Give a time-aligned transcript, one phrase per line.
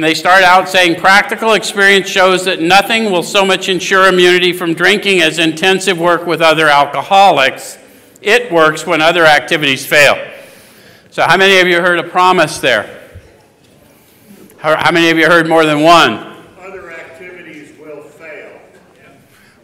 [0.00, 4.50] And they start out saying practical experience shows that nothing will so much ensure immunity
[4.54, 7.76] from drinking as intensive work with other alcoholics.
[8.22, 10.16] It works when other activities fail.
[11.10, 12.98] So, how many of you heard a promise there?
[14.56, 16.14] How many of you heard more than one?
[16.58, 18.58] Other activities will fail.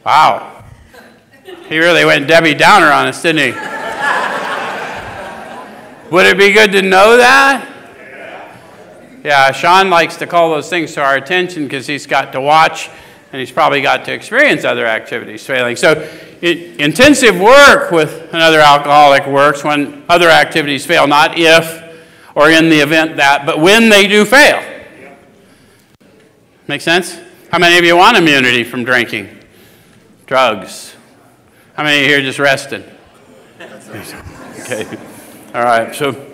[0.05, 0.65] Wow.
[1.67, 3.59] He really went Debbie Downer on us, didn't he?
[6.11, 7.73] Would it be good to know that?
[9.27, 12.89] Yeah, Sean likes to call those things to our attention because he's got to watch
[13.33, 15.75] and he's probably got to experience other activities failing.
[15.75, 15.95] So,
[16.41, 21.83] it, intensive work with another alcoholic works when other activities fail, not if
[22.37, 24.63] or in the event that, but when they do fail.
[26.69, 27.19] Make sense?
[27.51, 29.41] How many of you want immunity from drinking?
[30.27, 30.95] Drugs.
[31.75, 32.85] How many of you here just rested?
[34.69, 34.85] Okay.
[35.55, 35.95] All right.
[35.95, 36.26] So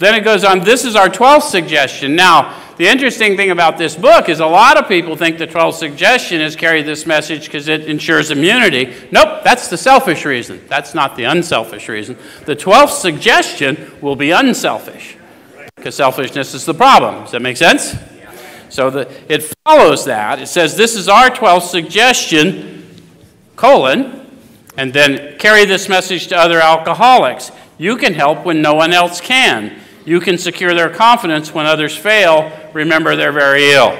[0.00, 0.60] then it goes on.
[0.60, 2.16] This is our 12th suggestion.
[2.16, 5.74] Now, the interesting thing about this book is a lot of people think the 12th
[5.74, 8.94] suggestion is carry this message because it ensures immunity.
[9.12, 10.64] Nope, that's the selfish reason.
[10.68, 12.16] That's not the unselfish reason.
[12.46, 15.18] The 12th suggestion will be unselfish
[15.76, 17.24] because selfishness is the problem.
[17.24, 17.94] Does that make sense?
[18.70, 20.38] So the, it follows that.
[20.40, 22.86] It says, This is our 12th suggestion,
[23.54, 24.26] colon,
[24.78, 27.52] and then carry this message to other alcoholics.
[27.76, 29.78] You can help when no one else can.
[30.10, 32.50] You can secure their confidence when others fail.
[32.72, 33.96] Remember, they're very ill.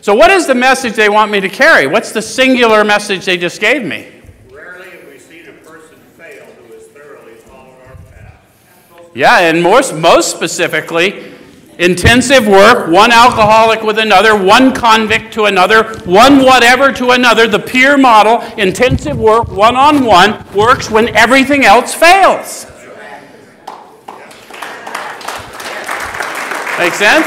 [0.00, 1.86] So, what is the message they want me to carry?
[1.86, 4.08] What's the singular message they just gave me?
[4.50, 8.42] Rarely have we seen a person fail who has thoroughly followed our path.
[9.14, 11.32] Yeah, and most, most specifically,
[11.78, 17.46] intensive work, one alcoholic with another, one convict to another, one whatever to another.
[17.46, 22.66] The peer model, intensive work, one on one, works when everything else fails.
[26.78, 27.26] Make sense?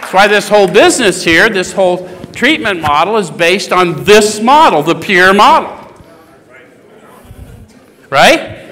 [0.00, 4.82] That's why this whole business here, this whole treatment model is based on this model,
[4.82, 5.94] the peer model.
[8.10, 8.68] Right?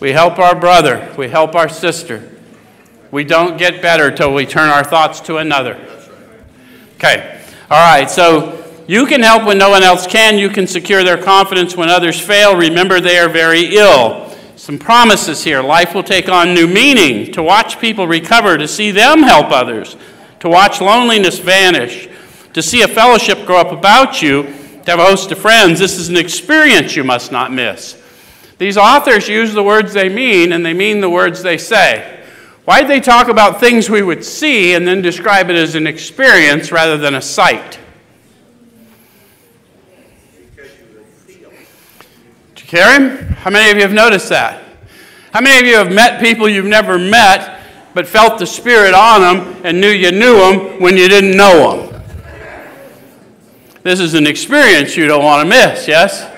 [0.00, 2.30] We help our brother, we help our sister.
[3.10, 5.74] We don't get better till we turn our thoughts to another.
[6.96, 7.42] Okay.
[7.70, 8.10] All right.
[8.10, 10.38] So you can help when no one else can.
[10.38, 12.56] You can secure their confidence when others fail.
[12.56, 14.33] Remember, they are very ill
[14.64, 15.60] some promises here.
[15.60, 19.94] Life will take on new meaning, to watch people recover, to see them help others,
[20.40, 22.08] to watch loneliness vanish,
[22.54, 25.78] to see a fellowship grow up about you, to have a host of friends.
[25.78, 28.02] This is an experience you must not miss.
[28.56, 32.24] These authors use the words they mean, and they mean the words they say.
[32.64, 36.72] Why'd they talk about things we would see and then describe it as an experience
[36.72, 37.78] rather than a sight?
[42.74, 44.60] Karen, how many of you have noticed that?
[45.32, 47.60] How many of you have met people you've never met
[47.94, 51.86] but felt the Spirit on them and knew you knew them when you didn't know
[51.86, 52.02] them?
[53.84, 56.28] This is an experience you don't want to miss, yes?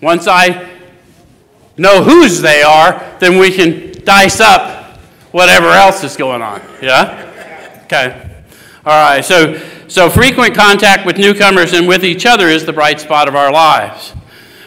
[0.00, 0.66] Once I
[1.76, 4.98] know whose they are, then we can dice up
[5.30, 7.82] whatever else is going on, yeah?
[7.84, 8.34] Okay.
[8.86, 9.58] All right, so,
[9.88, 13.52] so frequent contact with newcomers and with each other is the bright spot of our
[13.52, 14.14] lives.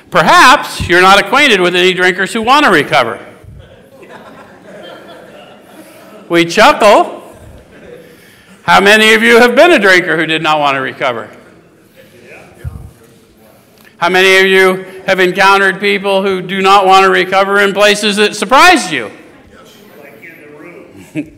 [0.10, 3.24] Perhaps you're not acquainted with any drinkers who want to recover.
[6.30, 7.36] We chuckle.
[8.64, 11.30] How many of you have been a drinker who did not want to recover?
[13.98, 18.18] How many of you have encountered people who do not want to recover in places
[18.18, 19.12] that surprised you?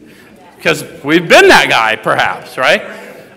[0.58, 2.82] Because we've been that guy, perhaps, right?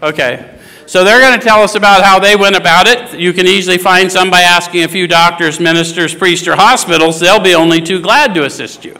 [0.03, 0.52] Okay.
[0.93, 3.19] So they're going to tell us about how they went about it.
[3.19, 7.19] You can easily find some by asking a few doctors, ministers, priests, or hospitals.
[7.19, 8.95] They'll be only too glad to assist you.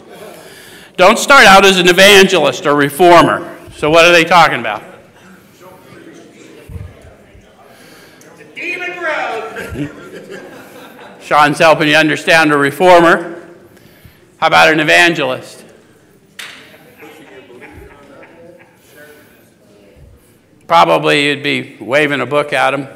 [0.97, 3.59] Don't start out as an evangelist or reformer.
[3.75, 4.83] So, what are they talking about?
[8.39, 10.41] The demon road.
[11.21, 13.47] Sean's helping you understand a reformer.
[14.39, 15.62] How about an evangelist?
[20.73, 22.89] Probably you'd be waving a book at them,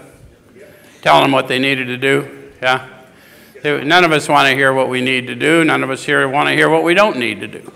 [1.02, 2.50] telling them what they needed to do.
[2.62, 2.88] Yeah?
[3.62, 5.62] None of us want to hear what we need to do.
[5.62, 7.70] None of us here want to hear what we don't need to do.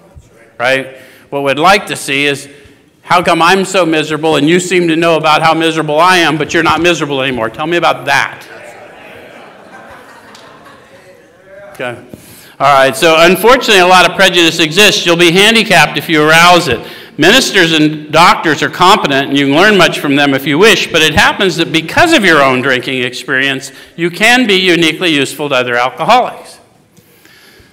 [0.58, 0.96] Right?
[1.28, 2.48] What we'd like to see is
[3.02, 6.38] how come I'm so miserable and you seem to know about how miserable I am,
[6.38, 7.50] but you're not miserable anymore?
[7.50, 8.46] Tell me about that.
[11.74, 12.02] Okay.
[12.58, 15.04] All right, so unfortunately, a lot of prejudice exists.
[15.04, 16.80] You'll be handicapped if you arouse it.
[17.20, 20.90] Ministers and doctors are competent, and you can learn much from them if you wish,
[20.90, 25.50] but it happens that because of your own drinking experience, you can be uniquely useful
[25.50, 26.60] to other alcoholics.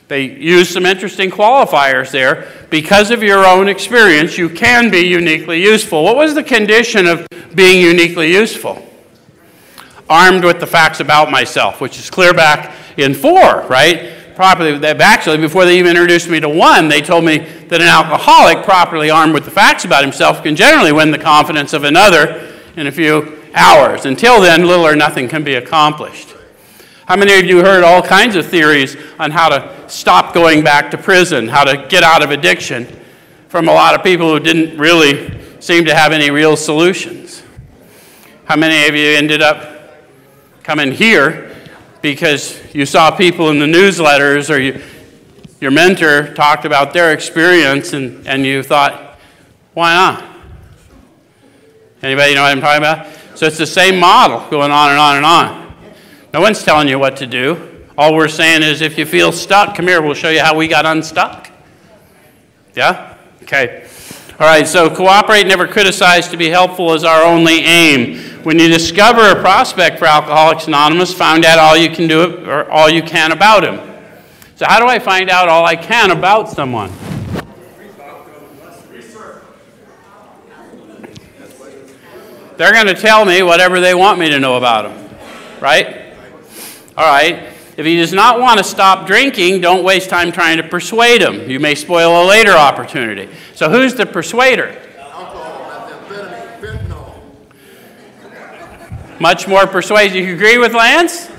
[0.10, 2.52] They use some interesting qualifiers there.
[2.70, 6.04] Because of your own experience, you can be uniquely useful.
[6.04, 8.86] What was the condition of being uniquely useful?
[10.10, 14.17] Armed with the facts about myself, which is clear back in four, right?
[14.38, 18.64] Properly, actually, before they even introduced me to one, they told me that an alcoholic,
[18.64, 22.86] properly armed with the facts about himself, can generally win the confidence of another in
[22.86, 24.06] a few hours.
[24.06, 26.36] Until then, little or nothing can be accomplished.
[27.08, 30.92] How many of you heard all kinds of theories on how to stop going back
[30.92, 32.86] to prison, how to get out of addiction
[33.50, 37.42] from a lot of people who didn't really seem to have any real solutions?
[38.46, 39.98] How many of you ended up
[40.62, 41.47] coming here
[42.14, 44.82] because you saw people in the newsletters or you,
[45.60, 49.20] your mentor talked about their experience and, and you thought,
[49.74, 50.24] why not?
[52.02, 53.08] Anybody know what I'm talking about?
[53.36, 55.76] So it's the same model going on and on and on.
[56.34, 57.86] No one's telling you what to do.
[57.98, 60.68] All we're saying is if you feel stuck, come here, we'll show you how we
[60.68, 61.50] got unstuck.
[62.76, 63.18] Yeah?
[63.44, 63.88] Okay.
[64.40, 68.20] All right, so cooperate, never criticize, to be helpful is our only aim.
[68.44, 72.70] When you discover a prospect for Alcoholics Anonymous, find out all you can do or
[72.70, 73.80] all you can about him.
[74.56, 76.92] So, how do I find out all I can about someone?
[82.58, 85.20] They're going to tell me whatever they want me to know about them,
[85.60, 86.14] right?
[86.96, 87.57] All right.
[87.78, 91.48] If he does not want to stop drinking, don't waste time trying to persuade him.
[91.48, 93.30] You may spoil a later opportunity.
[93.54, 94.82] So, who's the persuader?
[99.20, 100.16] Much more persuasive.
[100.16, 101.30] You agree with Lance?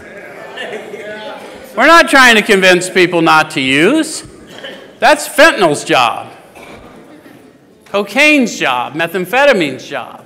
[1.76, 4.25] We're not trying to convince people not to use.
[4.99, 6.32] That's fentanyl's job,
[7.87, 10.25] cocaine's job, methamphetamine's job.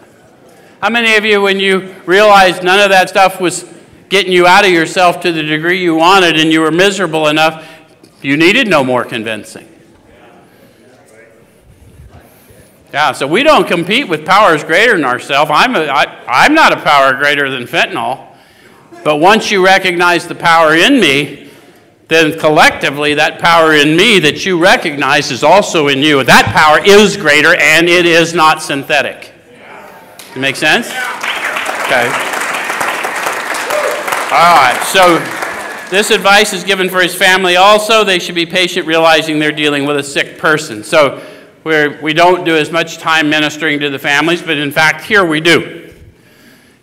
[0.81, 3.71] How many of you, when you realized none of that stuff was
[4.13, 7.67] getting you out of yourself to the degree you wanted and you were miserable enough,
[8.21, 9.67] you needed no more convincing.
[12.93, 15.51] Yeah, so we don't compete with powers greater than ourselves.
[15.53, 18.27] I'm, a, I, I'm not a power greater than fentanyl.
[19.03, 21.51] But once you recognize the power in me,
[22.09, 26.23] then collectively that power in me that you recognize is also in you.
[26.23, 29.33] That power is greater and it is not synthetic.
[30.19, 30.89] Does it make sense?
[31.87, 32.42] Okay.
[34.33, 35.19] All right, so
[35.91, 38.03] this advice is given for his family also.
[38.03, 40.83] They should be patient, realizing they're dealing with a sick person.
[40.83, 41.23] So
[41.65, 45.23] we're, we don't do as much time ministering to the families, but in fact, here
[45.23, 45.93] we do.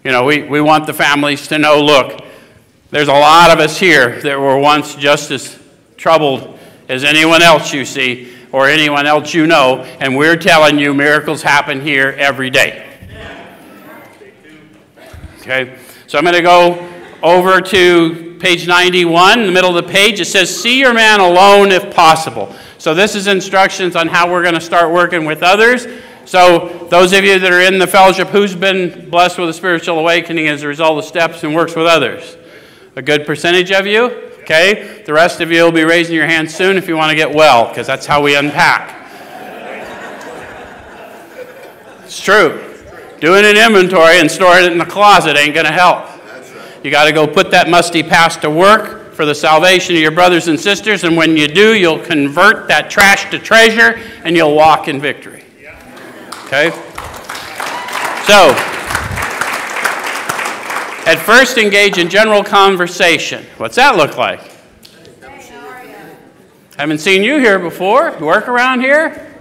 [0.03, 2.23] You know, we, we want the families to know look,
[2.91, 5.57] there's a lot of us here that were once just as
[5.97, 10.93] troubled as anyone else you see or anyone else you know, and we're telling you
[10.93, 12.85] miracles happen here every day.
[15.39, 19.91] Okay, so I'm going to go over to page 91, in the middle of the
[19.91, 22.53] page, it says, See your man alone if possible.
[22.77, 25.85] So, this is instructions on how we're going to start working with others.
[26.25, 29.99] So, those of you that are in the fellowship, who's been blessed with a spiritual
[29.99, 32.37] awakening as a result of steps and works with others?
[32.95, 34.05] A good percentage of you?
[34.41, 35.03] Okay.
[35.05, 37.33] The rest of you will be raising your hand soon if you want to get
[37.33, 38.95] well, because that's how we unpack.
[42.03, 42.65] It's true.
[43.21, 46.07] Doing an inventory and storing it in the closet ain't going to help.
[46.83, 50.11] You got to go put that musty past to work for the salvation of your
[50.11, 54.55] brothers and sisters, and when you do, you'll convert that trash to treasure and you'll
[54.55, 55.43] walk in victory.
[56.45, 56.69] Okay?
[58.25, 58.55] So,
[61.05, 63.45] at first, engage in general conversation.
[63.57, 64.39] What's that look like?
[66.77, 68.15] Haven't seen you here before.
[68.19, 69.35] You work around here?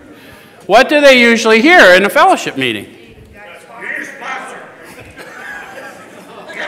[0.66, 2.98] What do they usually hear in a fellowship meeting?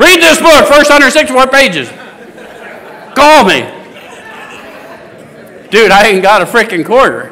[0.01, 1.91] Read this book, first 164 pages.
[3.15, 3.61] Call me.
[5.71, 7.25] Dude, I ain't got a freaking quarter.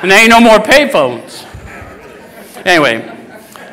[0.00, 1.44] And there ain't no more payphones.
[2.64, 3.02] Anyway,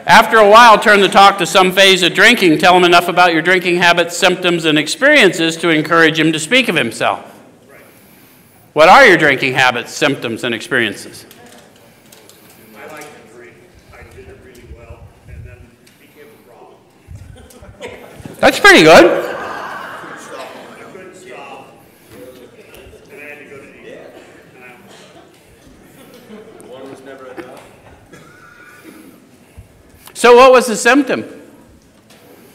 [0.06, 2.58] after a while, turn the talk to some phase of drinking.
[2.58, 6.68] Tell him enough about your drinking habits, symptoms, and experiences to encourage him to speak
[6.68, 7.32] of himself.
[8.74, 11.26] What are your drinking habits, symptoms, and experiences?
[18.40, 19.34] That's pretty good.
[30.14, 31.24] So, what was the symptom?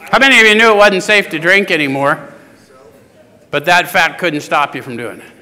[0.01, 2.33] How many of you knew it wasn't safe to drink anymore,
[3.51, 5.33] but that fact couldn't stop you from doing it?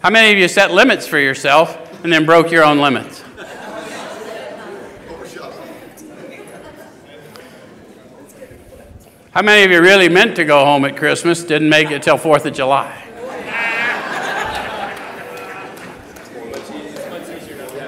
[0.00, 3.22] How many of you set limits for yourself and then broke your own limits?
[9.36, 12.16] How many of you really meant to go home at Christmas, didn't make it till
[12.16, 12.90] 4th of July?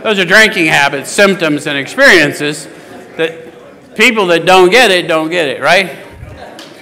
[0.03, 2.69] Those are drinking habits, symptoms, and experiences
[3.17, 6.05] that people that don't get it don't get it, right?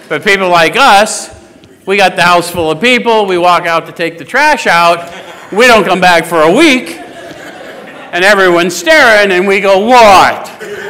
[0.08, 1.32] But people like us,
[1.86, 5.14] we got the house full of people, we walk out to take the trash out,
[5.52, 10.85] we don't come back for a week, and everyone's staring, and we go, What?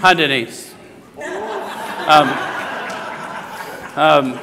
[0.00, 0.72] Hi, Denise.
[1.18, 2.28] Um,
[3.96, 4.38] um,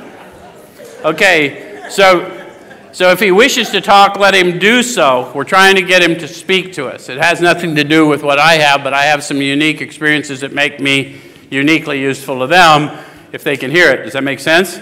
[1.03, 2.47] okay, so
[2.91, 5.31] so if he wishes to talk, let him do so.
[5.33, 7.09] We're trying to get him to speak to us.
[7.09, 10.41] It has nothing to do with what I have, but I have some unique experiences
[10.41, 12.95] that make me uniquely useful to them
[13.31, 14.03] if they can hear it.
[14.03, 14.79] Does that make sense?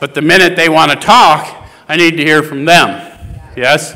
[0.00, 3.20] But the minute they want to talk, I need to hear from them.
[3.56, 3.94] Yes?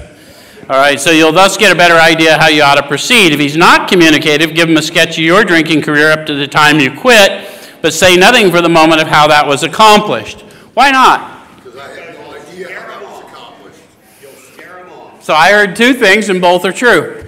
[0.69, 3.33] All right, so you'll thus get a better idea how you ought to proceed.
[3.33, 6.49] If he's not communicative, give him a sketch of your drinking career up to the
[6.49, 7.49] time you quit,
[7.83, 10.41] but say nothing for the moment of how that was accomplished.
[10.75, 11.55] Why not?
[11.55, 13.81] Because I had no idea how that was accomplished.
[14.21, 15.23] You'll scare off.
[15.23, 17.25] So I heard two things, and both are true.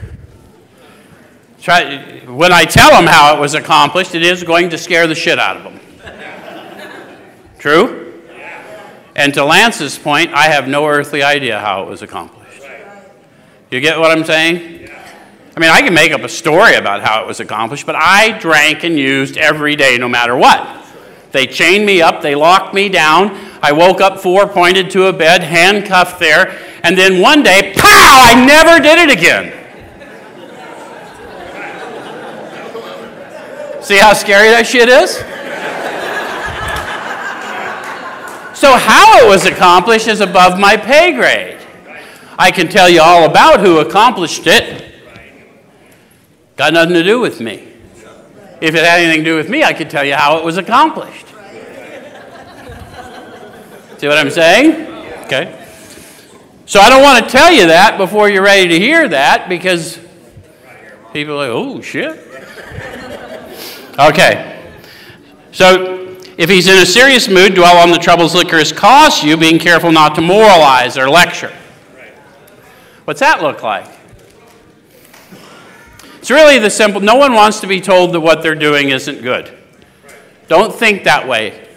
[1.61, 5.15] Try, when I tell them how it was accomplished, it is going to scare the
[5.15, 5.81] shit out of them.
[7.61, 8.21] True?
[9.15, 12.38] And to Lance's point, I have no earthly idea how it was accomplished.
[13.71, 14.89] You get what I'm saying?
[15.55, 18.39] I mean, I can make up a story about how it was accomplished, but I
[18.39, 20.87] drank and used every day no matter what.
[21.33, 23.37] They chained me up, they locked me down.
[23.63, 28.23] I woke up four pointed to a bed, handcuffed there, and then one day, pow,
[28.25, 29.53] I never did it again.
[33.83, 35.17] See how scary that shit is?
[38.59, 41.58] So, how it was accomplished is above my pay grade.
[42.39, 44.95] I can tell you all about who accomplished it.
[46.57, 47.67] Got nothing to do with me.
[48.61, 50.57] If it had anything to do with me, I could tell you how it was
[50.57, 51.27] accomplished.
[53.99, 54.87] See what I'm saying?
[55.25, 55.67] Okay.
[56.67, 59.99] So I don't want to tell you that before you're ready to hear that because
[61.13, 62.19] people are like, oh, shit.
[63.99, 64.71] Okay.
[65.51, 69.37] So if he's in a serious mood, dwell on the troubles liquor has caused you,
[69.37, 71.53] being careful not to moralize or lecture.
[73.09, 73.87] What's that look like?
[76.19, 77.01] It's really the simple.
[77.01, 79.51] No one wants to be told that what they're doing isn't good.
[80.47, 81.71] Don't think that way.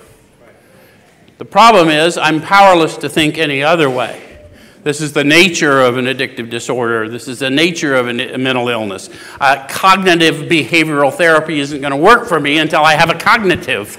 [1.38, 4.41] The problem is, I'm powerless to think any other way.
[4.83, 7.07] This is the nature of an addictive disorder.
[7.07, 9.09] This is the nature of a mental illness.
[9.39, 13.95] Uh, cognitive behavioral therapy isn't going to work for me until I have a cognitive.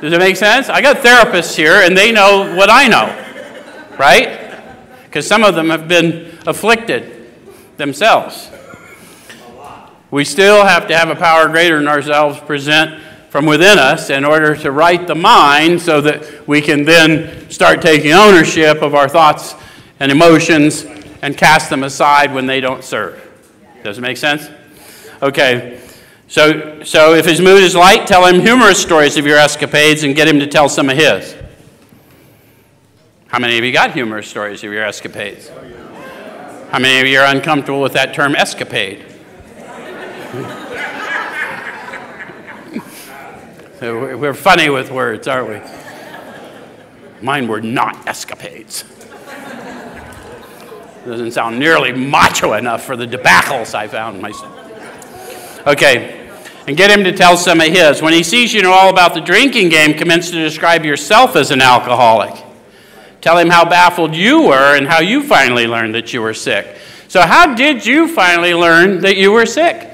[0.00, 0.68] Does it make sense?
[0.68, 4.54] I got therapists here, and they know what I know, right?
[5.04, 8.48] Because some of them have been afflicted themselves.
[10.10, 14.24] We still have to have a power greater than ourselves present from within us in
[14.24, 19.08] order to right the mind so that we can then start taking ownership of our
[19.08, 19.54] thoughts
[20.00, 20.86] and emotions
[21.22, 23.22] and cast them aside when they don't serve.
[23.82, 24.48] Does it make sense?
[25.20, 25.80] Okay.
[26.28, 30.14] So, so if his mood is light, tell him humorous stories of your escapades and
[30.14, 31.34] get him to tell some of his.
[33.28, 35.48] How many of you got humorous stories of your escapades?
[36.70, 38.98] How many of you are uncomfortable with that term escapade?
[43.80, 45.62] We're funny with words, aren't we?
[47.22, 48.84] Mine were not escapades.
[51.06, 54.57] Doesn't sound nearly macho enough for the debacles I found myself.
[55.68, 56.30] Okay,
[56.66, 58.00] and get him to tell some of his.
[58.00, 61.50] When he sees you know all about the drinking game, commence to describe yourself as
[61.50, 62.42] an alcoholic.
[63.20, 66.78] Tell him how baffled you were and how you finally learned that you were sick.
[67.08, 69.90] So, how did you finally learn that you were sick?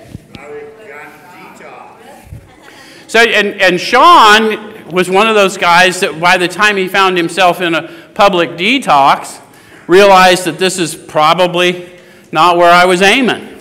[3.09, 7.17] So, and, and Sean was one of those guys that by the time he found
[7.17, 9.41] himself in a public detox,
[9.89, 11.99] realized that this is probably
[12.31, 13.54] not where I was aiming.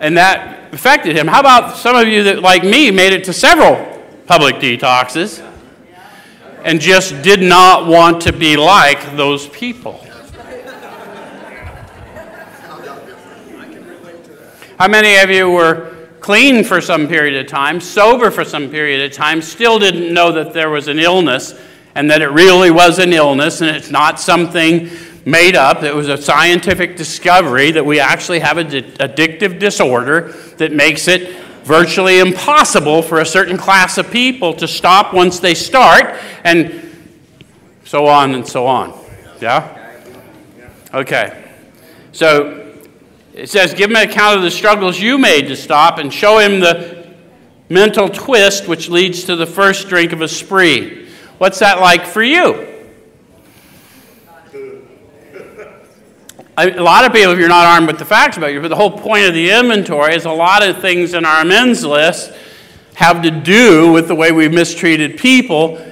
[0.00, 1.26] And that affected him.
[1.26, 5.46] How about some of you that, like me, made it to several public detoxes
[6.64, 10.04] and just did not want to be like those people?
[14.78, 19.10] How many of you were clean for some period of time, sober for some period
[19.10, 21.54] of time, still didn't know that there was an illness
[21.94, 24.88] and that it really was an illness and it's not something
[25.24, 25.82] made up.
[25.82, 31.36] It was a scientific discovery that we actually have an addictive disorder that makes it
[31.64, 36.90] virtually impossible for a certain class of people to stop once they start, and
[37.84, 38.98] so on and so on.
[39.40, 39.76] Yeah?
[40.94, 41.44] Okay.
[42.12, 42.74] So
[43.34, 46.38] it says, give him an account of the struggles you made to stop and show
[46.38, 47.08] him the
[47.68, 51.08] mental twist which leads to the first drink of a spree.
[51.38, 52.69] What's that like for you?
[56.66, 58.76] A lot of people, if you're not armed with the facts about you, but the
[58.76, 62.32] whole point of the inventory is a lot of things in our amends list
[62.94, 65.84] have to do with the way we've mistreated people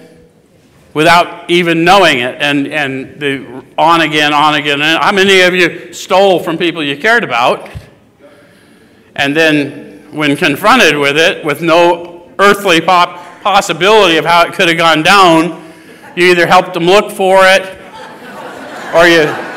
[0.94, 2.36] without even knowing it.
[2.40, 4.82] And, and the on again, on again.
[4.82, 7.70] And how many of you stole from people you cared about?
[9.14, 14.68] And then, when confronted with it, with no earthly pop- possibility of how it could
[14.68, 15.72] have gone down,
[16.16, 17.62] you either helped them look for it
[18.94, 19.47] or you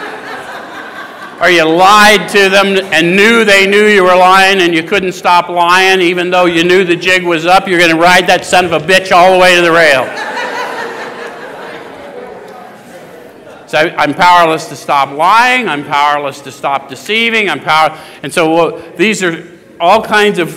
[1.42, 5.14] or you lied to them and knew they knew you were lying and you couldn't
[5.14, 8.46] stop lying even though you knew the jig was up, you're going to ride that
[8.46, 10.06] son of a bitch all the way to the rail.
[13.68, 15.68] so I'm powerless to stop lying.
[15.68, 17.50] I'm powerless to stop deceiving.
[17.50, 19.48] I'm power, and so well, these are
[19.80, 20.54] all kinds of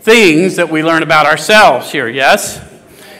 [0.00, 2.08] things that we learn about ourselves here.
[2.08, 2.64] Yes.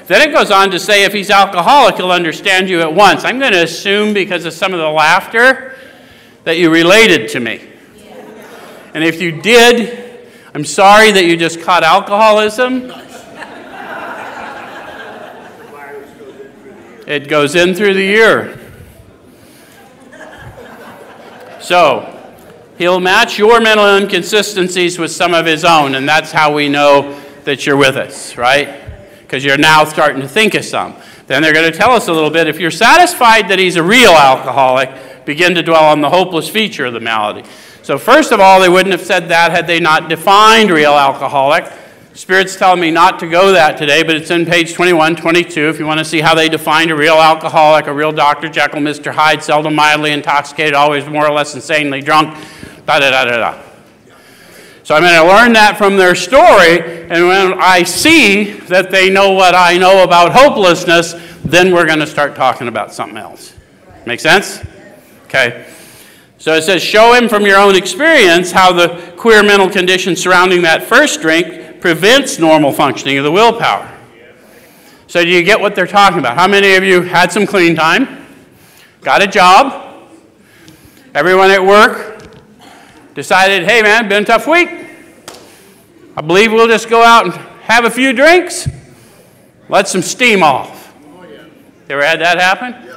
[0.08, 3.24] Then it goes on to say if he's alcoholic, he'll understand you at once.
[3.24, 5.76] I'm going to assume because of some of the laughter
[6.48, 7.60] that you related to me.
[8.94, 12.90] And if you did, I'm sorry that you just caught alcoholism.
[17.06, 18.58] It goes in through the ear.
[21.60, 22.18] So,
[22.78, 27.20] he'll match your mental inconsistencies with some of his own, and that's how we know
[27.44, 28.80] that you're with us, right?
[29.20, 30.96] Because you're now starting to think of some.
[31.26, 32.46] Then they're going to tell us a little bit.
[32.46, 34.88] If you're satisfied that he's a real alcoholic,
[35.28, 37.46] begin to dwell on the hopeless feature of the malady.
[37.82, 41.70] So, first of all, they wouldn't have said that had they not defined real alcoholic.
[42.14, 45.68] Spirit's telling me not to go that today, but it's in page 21, 22.
[45.68, 48.48] If you want to see how they defined a real alcoholic, a real Dr.
[48.48, 49.12] Jekyll, Mr.
[49.12, 52.34] Hyde, seldom mildly intoxicated, always more or less insanely drunk,
[52.86, 53.62] da da da da da.
[54.82, 56.80] So I'm going to learn that from their story,
[57.10, 61.12] and when I see that they know what I know about hopelessness,
[61.44, 63.52] then we're going to start talking about something else.
[64.06, 64.64] Make sense?
[65.28, 65.66] Okay?
[66.38, 70.62] So it says, show him from your own experience how the queer mental condition surrounding
[70.62, 73.94] that first drink prevents normal functioning of the willpower.
[75.06, 76.36] So, do you get what they're talking about?
[76.36, 78.26] How many of you had some clean time,
[79.00, 80.06] got a job,
[81.14, 82.22] everyone at work
[83.14, 84.68] decided, hey man, been a tough week.
[86.16, 88.68] I believe we'll just go out and have a few drinks,
[89.68, 90.94] let some steam off.
[91.88, 92.87] Ever had that happen?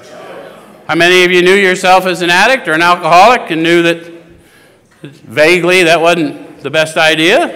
[0.92, 4.12] How many of you knew yourself as an addict or an alcoholic and knew that
[5.02, 7.48] vaguely that wasn't the best idea?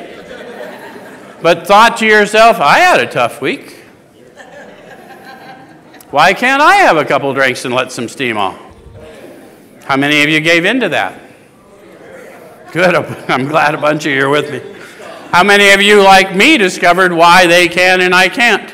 [1.41, 3.83] But thought to yourself, I had a tough week.
[6.11, 8.57] Why can't I have a couple drinks and let some steam off?
[9.83, 11.19] How many of you gave into that?
[12.71, 14.61] Good, I'm glad a bunch of you are with me.
[15.31, 18.73] How many of you, like me, discovered why they can and I can't?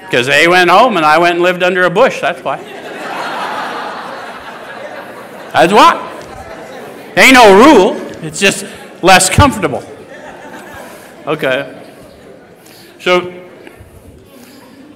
[0.00, 2.81] Because they went home and I went and lived under a bush, that's why.
[5.52, 5.96] That's what?
[7.16, 7.96] Ain't no rule.
[8.24, 8.64] It's just
[9.02, 9.82] less comfortable.
[11.26, 11.78] Okay.
[13.00, 13.40] So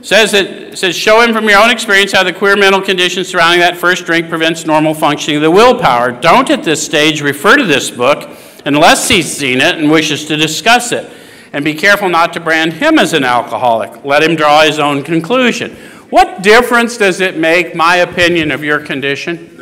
[0.01, 3.59] says it says show him from your own experience how the queer mental condition surrounding
[3.59, 6.12] that first drink prevents normal functioning of the willpower.
[6.12, 8.31] Don't at this stage refer to this book
[8.64, 11.11] unless he's seen it and wishes to discuss it.
[11.53, 14.05] And be careful not to brand him as an alcoholic.
[14.05, 15.75] Let him draw his own conclusion.
[16.11, 19.56] What difference does it make, my opinion of your condition?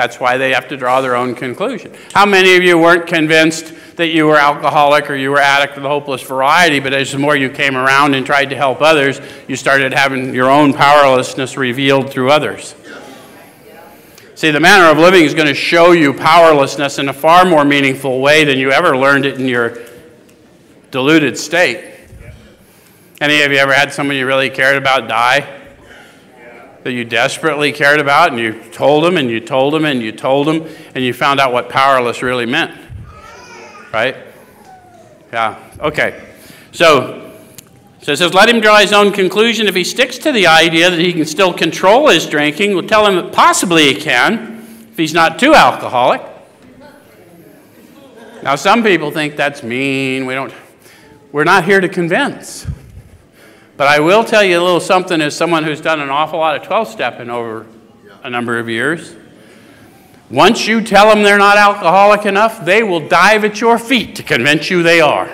[0.00, 1.92] That's why they have to draw their own conclusion.
[2.14, 5.82] How many of you weren't convinced that you were alcoholic or you were addict of
[5.82, 9.20] the hopeless variety, but as the more you came around and tried to help others,
[9.46, 12.74] you started having your own powerlessness revealed through others?
[14.36, 17.66] See, the manner of living is going to show you powerlessness in a far more
[17.66, 19.76] meaningful way than you ever learned it in your
[20.90, 21.92] deluded state.
[23.20, 25.59] Any of you ever had someone you really cared about die?
[26.82, 30.12] That you desperately cared about, and you told them and you told them and you
[30.12, 32.78] told them, and you found out what powerless really meant.
[33.92, 34.16] Right?
[35.32, 36.26] Yeah, okay.
[36.72, 37.32] So,
[38.00, 39.66] so it says, let him draw his own conclusion.
[39.66, 43.06] If he sticks to the idea that he can still control his drinking, we'll tell
[43.06, 46.22] him that possibly he can if he's not too alcoholic.
[48.42, 50.24] Now, some people think that's mean.
[50.24, 50.52] We don't,
[51.30, 52.66] we're not here to convince.
[53.80, 56.54] But I will tell you a little something as someone who's done an awful lot
[56.54, 57.66] of 12 step in over
[58.22, 59.16] a number of years.
[60.28, 64.22] Once you tell them they're not alcoholic enough, they will dive at your feet to
[64.22, 65.28] convince you they are.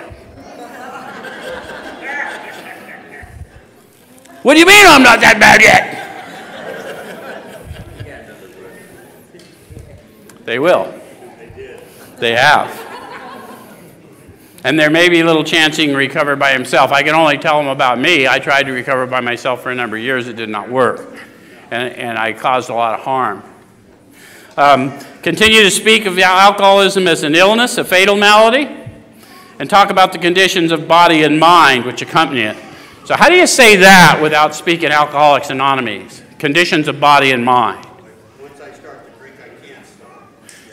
[4.43, 5.95] what do you mean I'm not that bad yet?
[10.45, 10.97] they will.
[12.19, 12.86] They have.
[14.67, 16.91] And there may be little chance he can recover by himself.
[16.91, 18.27] I can only tell him about me.
[18.27, 20.27] I tried to recover by myself for a number of years.
[20.27, 21.07] It did not work.
[21.71, 23.43] And, and I caused a lot of harm.
[24.57, 28.67] Um, continue to speak of alcoholism as an illness, a fatal malady,
[29.57, 32.57] and talk about the conditions of body and mind which accompany it.
[33.05, 36.21] So, how do you say that without speaking Alcoholics Anonymous?
[36.39, 37.85] Conditions of body and mind.
[38.41, 40.27] Once I start to drink, I can't stop.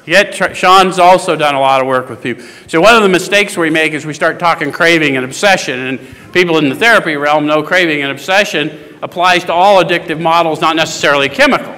[0.07, 2.45] Yet, Sean's also done a lot of work with people.
[2.67, 5.79] So, one of the mistakes we make is we start talking craving and obsession.
[5.79, 6.01] And
[6.33, 10.77] people in the therapy realm know craving and obsession applies to all addictive models, not
[10.77, 11.75] necessarily chemical.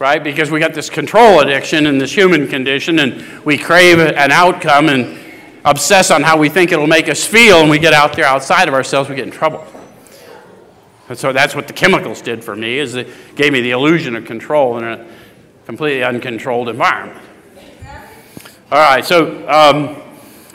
[0.00, 0.24] Right?
[0.24, 4.88] Because we got this control addiction and this human condition, and we crave an outcome
[4.88, 5.20] and
[5.64, 8.66] obsess on how we think it'll make us feel, and we get out there outside
[8.66, 9.64] of ourselves, we get in trouble.
[11.08, 14.16] And so that's what the chemicals did for me, is it gave me the illusion
[14.16, 15.06] of control in a
[15.66, 17.20] completely uncontrolled environment.
[18.70, 20.00] All right, so um,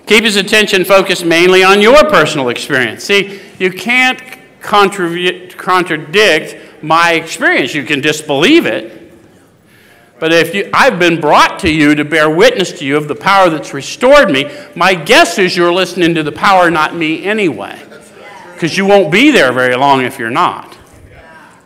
[0.06, 3.04] keep his attention focused mainly on your personal experience.
[3.04, 4.20] See, you can't
[4.60, 5.64] contradict
[6.84, 7.74] my experience.
[7.74, 8.98] You can disbelieve it.
[10.20, 13.16] But if you, I've been brought to you to bear witness to you of the
[13.16, 17.80] power that's restored me, my guess is you're listening to the power, not me anyway.
[18.54, 20.76] Because you won't be there very long if you're not.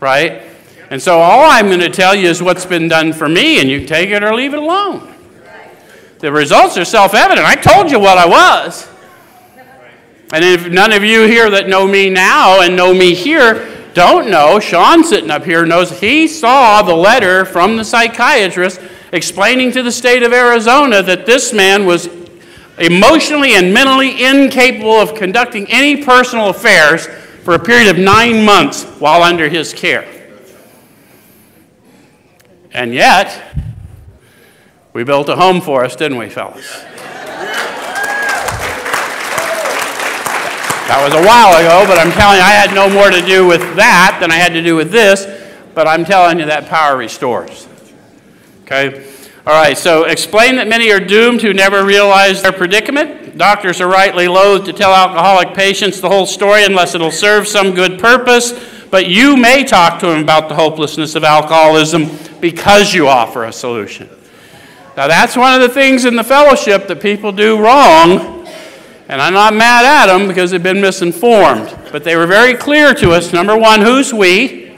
[0.02, 0.51] Right?
[0.92, 3.70] And so all I'm going to tell you is what's been done for me, and
[3.70, 5.08] you can take it or leave it alone.
[6.20, 7.48] The results are self evident.
[7.48, 8.90] I told you what I was.
[10.34, 14.30] And if none of you here that know me now and know me here don't
[14.30, 18.82] know, Sean sitting up here knows he saw the letter from the psychiatrist
[19.14, 22.10] explaining to the state of Arizona that this man was
[22.80, 27.08] emotionally and mentally incapable of conducting any personal affairs
[27.44, 30.21] for a period of nine months while under his care.
[32.74, 33.56] And yet,
[34.94, 36.86] we built a home for us, didn't we, fellas?
[40.88, 43.48] That was a while ago, but I'm telling you, I had no more to do
[43.48, 45.26] with that than I had to do with this,
[45.74, 47.66] but I'm telling you that power restores.
[48.64, 49.10] Okay?
[49.48, 53.38] All right, so explain that many are doomed who never realize their predicament.
[53.38, 57.74] Doctors are rightly loath to tell alcoholic patients the whole story unless it'll serve some
[57.74, 58.52] good purpose,
[58.92, 63.52] but you may talk to them about the hopelessness of alcoholism because you offer a
[63.52, 64.10] solution.
[64.96, 68.42] Now, that's one of the things in the fellowship that people do wrong
[69.12, 71.78] and I'm not mad at them because they've been misinformed.
[71.92, 74.72] But they were very clear to us number one, who's we?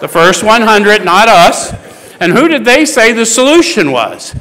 [0.00, 1.72] The first 100, not us.
[2.20, 4.36] And who did they say the solution was?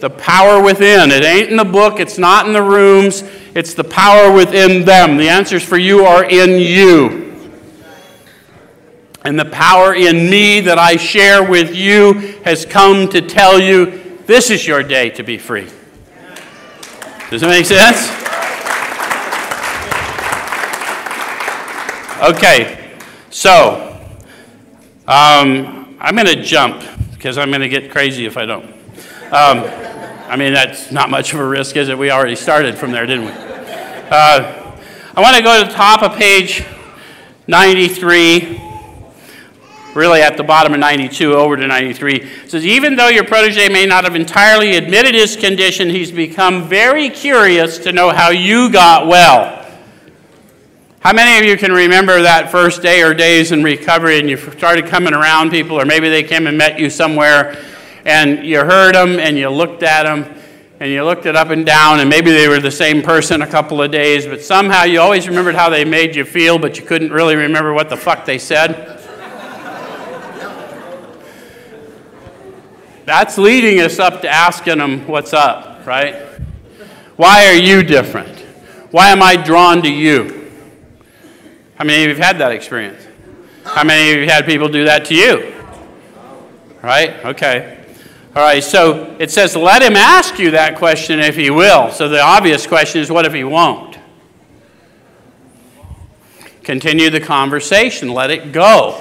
[0.00, 1.10] The power within.
[1.10, 5.18] It ain't in the book, it's not in the rooms, it's the power within them.
[5.18, 7.21] The answers for you are in you.
[9.24, 14.18] And the power in me that I share with you has come to tell you
[14.26, 15.68] this is your day to be free.
[17.30, 18.10] Does that make sense?
[22.20, 22.96] Okay,
[23.30, 24.00] so
[25.06, 26.82] um, I'm going to jump
[27.12, 28.64] because I'm going to get crazy if I don't.
[29.32, 29.64] Um,
[30.28, 31.96] I mean, that's not much of a risk, is it?
[31.96, 33.32] We already started from there, didn't we?
[33.32, 34.76] Uh,
[35.14, 36.64] I want to go to the top of page
[37.46, 38.71] 93
[39.94, 43.86] really at the bottom of 92 over to 93 says even though your protege may
[43.86, 49.06] not have entirely admitted his condition he's become very curious to know how you got
[49.06, 49.58] well.
[51.00, 54.36] How many of you can remember that first day or days in recovery and you
[54.36, 57.60] started coming around people or maybe they came and met you somewhere
[58.04, 60.32] and you heard them and you looked at them
[60.78, 63.46] and you looked it up and down and maybe they were the same person a
[63.46, 66.84] couple of days but somehow you always remembered how they made you feel but you
[66.84, 69.01] couldn't really remember what the fuck they said
[73.12, 76.14] That's leading us up to asking them what's up, right?
[77.16, 78.38] Why are you different?
[78.90, 80.50] Why am I drawn to you?
[81.74, 83.06] How many of you have had that experience?
[83.64, 85.54] How many of you have had people do that to you?
[86.80, 87.22] Right?
[87.22, 87.84] Okay.
[88.34, 91.90] All right, so it says, let him ask you that question if he will.
[91.90, 93.98] So the obvious question is, what if he won't?
[96.62, 98.92] Continue the conversation, let it go.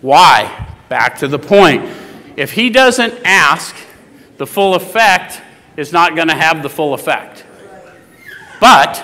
[0.00, 0.66] Why?
[0.88, 1.88] Back to the point
[2.36, 3.74] if he doesn't ask,
[4.36, 5.40] the full effect
[5.76, 7.44] is not going to have the full effect.
[8.60, 8.98] But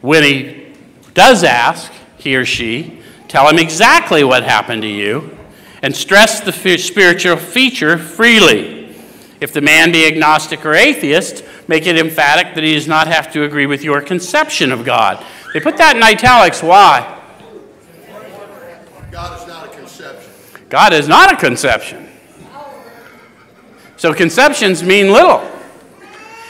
[0.00, 0.72] when he
[1.14, 5.36] does ask, he or she, tell him exactly what happened to you
[5.82, 8.96] and stress the spiritual feature freely.
[9.40, 13.32] If the man be agnostic or atheist, make it emphatic that he does not have
[13.32, 15.24] to agree with your conception of God.
[15.52, 16.62] They put that in italics.
[16.62, 17.20] Why?
[19.10, 20.32] God is not a conception.
[20.68, 22.03] God is not a conception.
[24.04, 25.42] So conceptions mean little.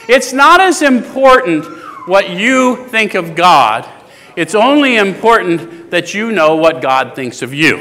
[0.09, 1.63] It's not as important
[2.05, 3.89] what you think of God,
[4.35, 7.77] it's only important that you know what God thinks of you.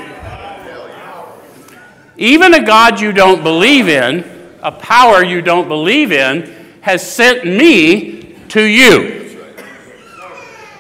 [2.17, 4.25] Even a God you don't believe in,
[4.63, 9.41] a power you don't believe in, has sent me to you.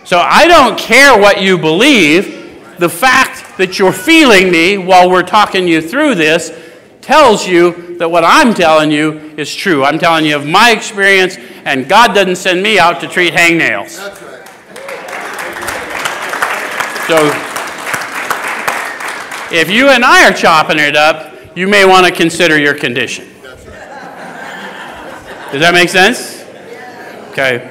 [0.04, 2.78] So I don't care what you believe.
[2.78, 6.63] The fact that you're feeling me while we're talking you through this
[7.04, 9.84] tells you that what I'm telling you is true.
[9.84, 13.96] I'm telling you of my experience, and God doesn't send me out to treat hangnails.
[13.96, 14.30] That's right.
[17.06, 17.16] So
[19.54, 23.28] if you and I are chopping it up, you may want to consider your condition.
[25.52, 26.42] Does that make sense?
[27.30, 27.70] Okay.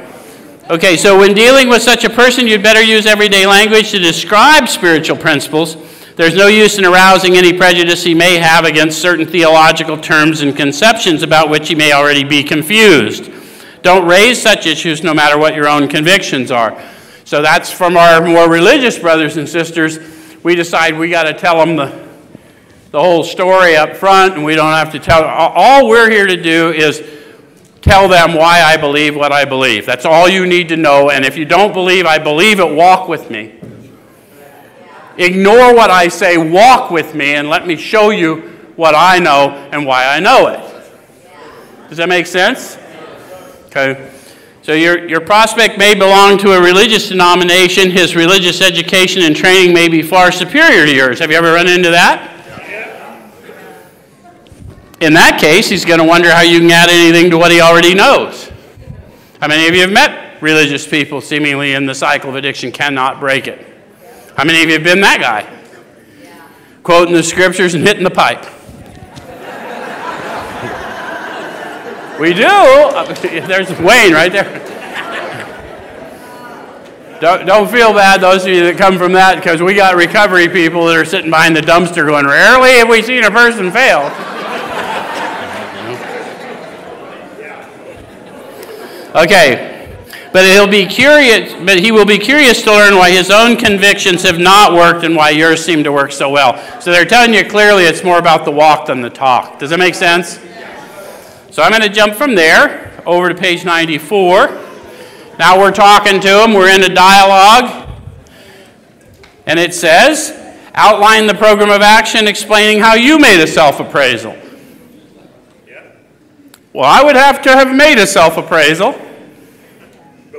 [0.70, 4.70] Okay, so when dealing with such a person, you'd better use everyday language to describe
[4.70, 5.76] spiritual principles.
[6.16, 10.56] There's no use in arousing any prejudice he may have against certain theological terms and
[10.56, 13.32] conceptions about which he may already be confused.
[13.82, 16.80] Don't raise such issues no matter what your own convictions are.
[17.26, 19.98] So that's from our more religious brothers and sisters.
[20.44, 22.08] We decide we got to tell them the,
[22.92, 25.24] the whole story up front, and we don't have to tell.
[25.24, 27.02] All we're here to do is
[27.82, 29.88] tell them why I believe what I believe.
[29.88, 31.10] That's all you need to know.
[31.10, 33.60] And if you don't believe I believe it, walk with me.
[35.18, 39.50] Ignore what I say, walk with me, and let me show you what I know
[39.72, 40.60] and why I know it.
[41.90, 42.78] Does that make sense?
[43.68, 44.12] Okay.
[44.64, 47.92] So your, your prospect may belong to a religious denomination.
[47.92, 51.20] His religious education and training may be far superior to yours.
[51.20, 52.30] Have you ever run into that?
[55.02, 57.60] In that case, he's going to wonder how you can add anything to what he
[57.60, 58.50] already knows.
[59.42, 63.20] How many of you have met religious people seemingly in the cycle of addiction cannot
[63.20, 63.73] break it?
[64.36, 65.48] How many of you have been that guy?
[66.82, 68.44] Quoting the scriptures and hitting the pipe.
[72.20, 72.42] we do.
[73.48, 74.60] There's Wayne right there.
[77.22, 80.50] Don't, don't feel bad, those of you that come from that, because we got recovery
[80.50, 84.12] people that are sitting behind the dumpster going, Rarely have we seen a person fail.
[89.16, 89.73] Okay.
[90.34, 94.24] But he'll be curious, but he will be curious to learn why his own convictions
[94.24, 96.58] have not worked and why yours seem to work so well.
[96.82, 99.60] So they're telling you clearly it's more about the walk than the talk.
[99.60, 100.40] Does that make sense?
[101.52, 104.48] So I'm going to jump from there over to page 94.
[105.38, 107.88] Now we're talking to him, we're in a dialogue.
[109.46, 110.36] And it says,
[110.74, 114.36] outline the program of action explaining how you made a self appraisal.
[116.74, 119.00] Well, I would have to have made a self appraisal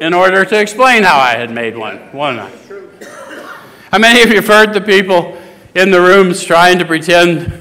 [0.01, 1.99] in order to explain how I had made one,
[2.39, 2.51] I?
[3.91, 5.37] How many of you have heard the people
[5.75, 7.53] in the rooms trying to pretend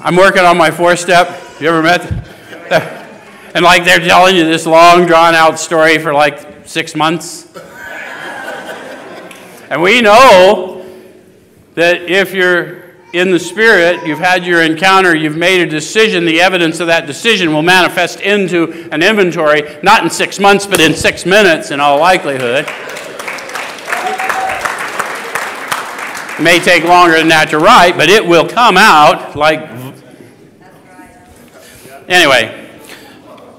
[0.00, 1.40] I'm working on my four step?
[1.60, 2.26] You ever met?
[3.52, 7.48] And like they're telling you this long, drawn out story for like six months.
[9.68, 10.86] And we know
[11.74, 12.79] that if you're
[13.12, 17.06] in the Spirit, you've had your encounter, you've made a decision, the evidence of that
[17.06, 21.80] decision will manifest into an inventory, not in six months, but in six minutes in
[21.80, 22.66] all likelihood.
[26.38, 29.68] It may take longer than that to write, but it will come out like.
[32.08, 32.70] Anyway,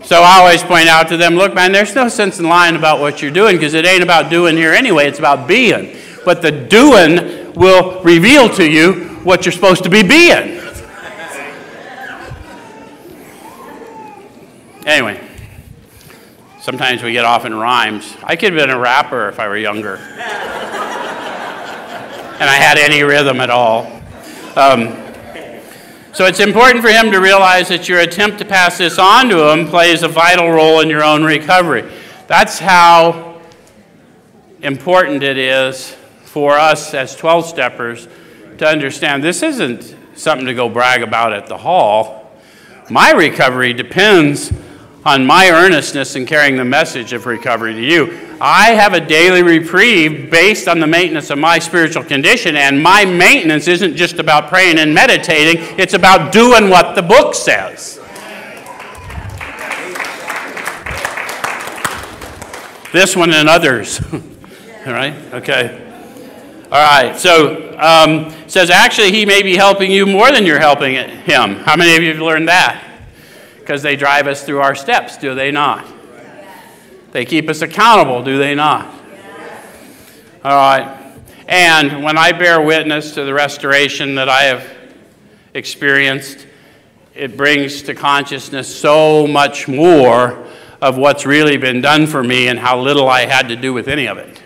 [0.04, 3.00] so I always point out to them look, man, there's no sense in lying about
[3.00, 5.96] what you're doing because it ain't about doing here anyway, it's about being.
[6.24, 10.60] But the doing will reveal to you what you're supposed to be being.
[14.86, 15.22] Anyway,
[16.60, 18.18] sometimes we get off in rhymes.
[18.24, 19.98] I could have been a rapper if I were younger.
[22.38, 23.86] and I had any rhythm at all.
[24.56, 24.98] Um,
[26.14, 29.52] so it's important for him to realize that your attempt to pass this on to
[29.52, 31.90] him plays a vital role in your own recovery.
[32.26, 33.40] That's how
[34.62, 38.08] important it is for us as 12 steppers
[38.62, 42.32] to understand this isn't something to go brag about at the hall.
[42.92, 44.54] My recovery depends
[45.04, 48.38] on my earnestness in carrying the message of recovery to you.
[48.40, 53.04] I have a daily reprieve based on the maintenance of my spiritual condition, and my
[53.04, 58.00] maintenance isn't just about praying and meditating, it's about doing what the book says.
[62.94, 64.00] This one and others.
[64.14, 65.16] All right?
[65.34, 65.91] Okay.
[66.72, 70.94] All right, so um, says actually he may be helping you more than you're helping
[70.94, 71.56] him.
[71.56, 72.82] How many of you have learned that?
[73.60, 75.86] Because they drive us through our steps, do they not?
[77.12, 78.86] They keep us accountable, do they not?
[80.46, 81.14] All right.
[81.46, 84.66] And when I bear witness to the restoration that I have
[85.54, 86.48] experienced,
[87.14, 90.48] it brings to consciousness so much more
[90.82, 93.90] of what's really been done for me and how little I had to do with
[93.90, 94.42] any of it.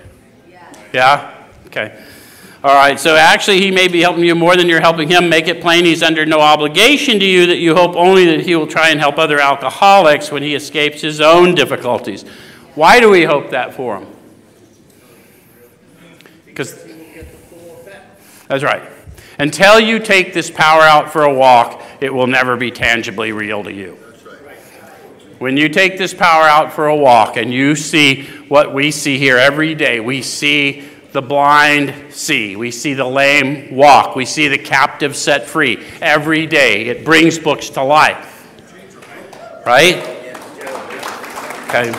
[0.92, 1.32] Yeah?
[1.68, 2.04] Okay.
[2.66, 5.30] All right, so actually, he may be helping you more than you're helping him.
[5.30, 8.56] Make it plain he's under no obligation to you, that you hope only that he
[8.56, 12.24] will try and help other alcoholics when he escapes his own difficulties.
[12.74, 14.08] Why do we hope that for him?
[16.48, 16.84] Because
[18.48, 18.82] that's right.
[19.38, 23.64] Until you take this power out for a walk, it will never be tangibly real
[23.64, 23.92] to you.
[25.38, 29.20] When you take this power out for a walk and you see what we see
[29.20, 34.50] here every day, we see the blind see, we see the lame walk, we see
[34.50, 36.88] the captive set free every day.
[36.88, 38.46] It brings books to life.
[39.66, 39.96] Right?
[41.70, 41.92] Okay.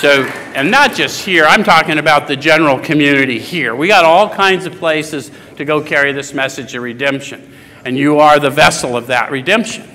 [0.00, 0.24] So,
[0.56, 3.76] and not just here, I'm talking about the general community here.
[3.76, 7.54] We got all kinds of places to go carry this message of redemption.
[7.84, 9.88] And you are the vessel of that redemption.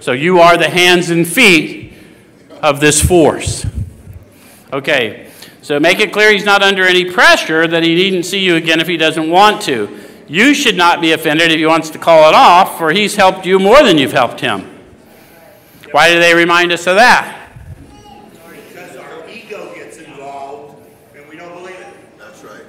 [0.00, 1.94] So you are the hands and feet
[2.60, 3.64] of this force.
[4.70, 5.23] Okay,
[5.64, 8.80] so make it clear he's not under any pressure that he needn't see you again
[8.80, 9.98] if he doesn't want to.
[10.28, 13.46] You should not be offended if he wants to call it off, for he's helped
[13.46, 14.60] you more than you've helped him.
[15.90, 17.50] Why do they remind us of that?
[18.46, 20.84] Because our ego gets involved
[21.16, 22.18] and we don't believe it.
[22.18, 22.66] That's right.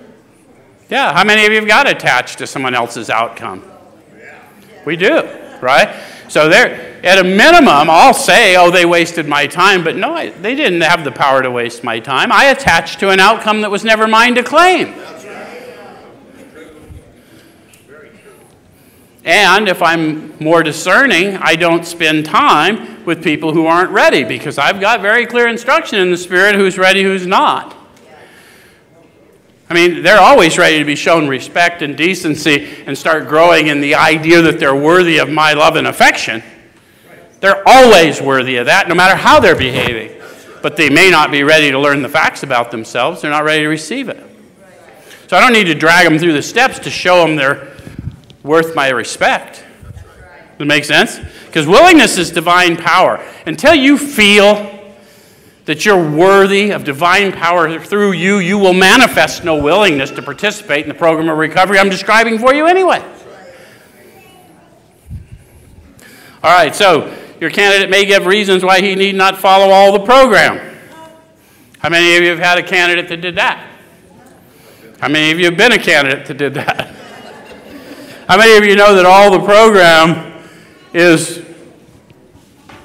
[0.89, 3.62] Yeah, how many of you have got attached to someone else's outcome?
[4.86, 5.27] We do,
[5.60, 5.93] right?
[6.36, 10.32] So they're at a minimum, I'll say, oh, they wasted my time, but no, I,
[10.32, 12.30] they didn't have the power to waste my time.
[12.30, 14.93] I attached to an outcome that was never mine to claim.
[19.24, 24.58] And if I'm more discerning, I don't spend time with people who aren't ready because
[24.58, 27.78] I've got very clear instruction in the Spirit who's ready, who's not.
[29.69, 33.82] I mean, they're always ready to be shown respect and decency and start growing in
[33.82, 36.43] the idea that they're worthy of my love and affection.
[37.39, 40.21] They're always worthy of that, no matter how they're behaving.
[40.62, 43.21] But they may not be ready to learn the facts about themselves.
[43.21, 44.23] They're not ready to receive it.
[45.28, 47.75] So I don't need to drag them through the steps to show them they're
[48.43, 49.63] worth my respect.
[49.86, 51.19] Does that make sense?
[51.47, 53.23] Because willingness is divine power.
[53.45, 54.74] Until you feel
[55.65, 60.84] that you're worthy of divine power through you, you will manifest no willingness to participate
[60.84, 63.04] in the program of recovery I'm describing for you anyway.
[66.43, 70.06] All right, so your candidate may give reasons why he need not follow all the
[70.06, 70.78] program.
[71.80, 73.67] How many of you have had a candidate that did that?
[74.99, 76.88] How many of you have been a candidate that did that?
[78.28, 80.43] How many of you know that all the program
[80.93, 81.43] is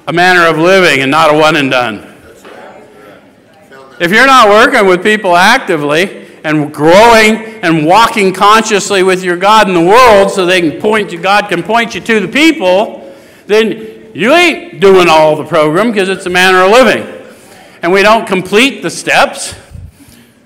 [0.07, 2.10] a manner of living and not a one and done?
[4.01, 9.67] If you're not working with people actively and growing and walking consciously with your God
[9.67, 13.13] in the world so they can point you, God can point you to the people,
[13.45, 17.03] then you ain't doing all the program because it's a manner of living.
[17.83, 19.53] And we don't complete the steps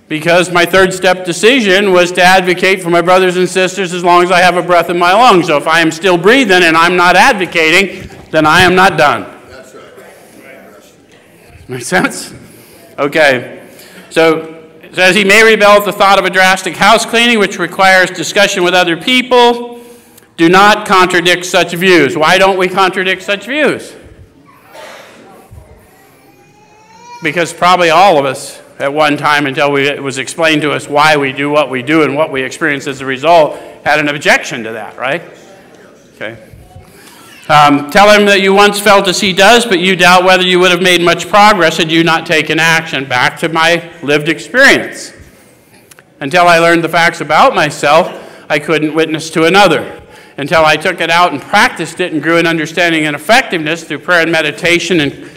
[0.10, 4.22] because my third step decision was to advocate for my brothers and sisters as long
[4.22, 5.48] as I have a breath in my lungs.
[5.48, 9.24] So if I am still breathing and I'm not advocating, then I am not done.
[9.48, 11.70] That's right.
[11.70, 12.34] Make sense?
[12.97, 13.67] Okay.
[14.10, 17.60] So it says he may rebel at the thought of a drastic house cleaning, which
[17.60, 19.81] requires discussion with other people.
[20.38, 22.17] Do not contradict such views.
[22.17, 23.95] Why don't we contradict such views?
[27.23, 30.88] Because probably all of us at one time, until we, it was explained to us
[30.88, 34.10] why we do what we do and what we experience as a result, had an
[34.10, 35.21] objection to that, right?
[36.15, 36.55] Okay.
[37.47, 40.60] Um, tell him that you once felt as he does, but you doubt whether you
[40.60, 43.05] would have made much progress had you not taken action.
[43.05, 45.13] Back to my lived experience.
[46.19, 48.10] Until I learned the facts about myself,
[48.49, 50.01] I couldn't witness to another.
[50.38, 53.99] Until I took it out and practiced it and grew in understanding and effectiveness through
[53.99, 55.29] prayer and meditation and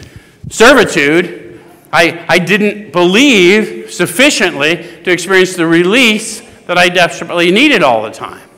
[0.49, 1.61] servitude,
[1.93, 8.11] I, I didn't believe sufficiently to experience the release that I desperately needed all the
[8.11, 8.48] time.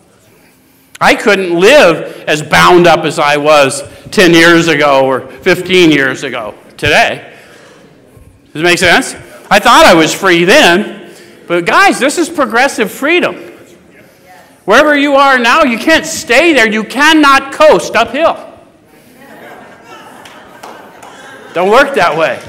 [1.01, 6.21] I couldn't live as bound up as I was 10 years ago or 15 years
[6.21, 7.35] ago today.
[8.53, 9.15] Does it make sense?
[9.49, 11.11] I thought I was free then,
[11.47, 13.35] but guys, this is progressive freedom.
[14.65, 16.71] Wherever you are now, you can't stay there.
[16.71, 18.47] You cannot coast uphill.
[21.53, 22.41] Don't work that way.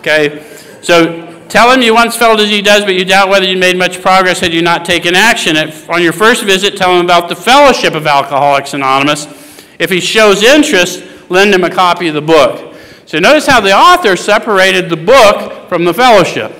[0.00, 0.44] Okay?
[0.82, 3.76] So Tell him you once felt as he does, but you doubt whether you made
[3.76, 5.56] much progress had you not taken action.
[5.56, 9.26] If, on your first visit, tell him about the fellowship of Alcoholics Anonymous.
[9.78, 12.74] If he shows interest, lend him a copy of the book.
[13.06, 16.52] So notice how the author separated the book from the fellowship.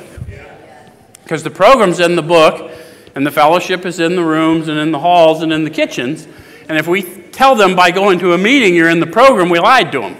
[1.24, 2.70] Because the program's in the book,
[3.16, 6.28] and the fellowship is in the rooms and in the halls and in the kitchens.
[6.68, 9.58] And if we tell them by going to a meeting you're in the program, we
[9.58, 10.16] lied to them.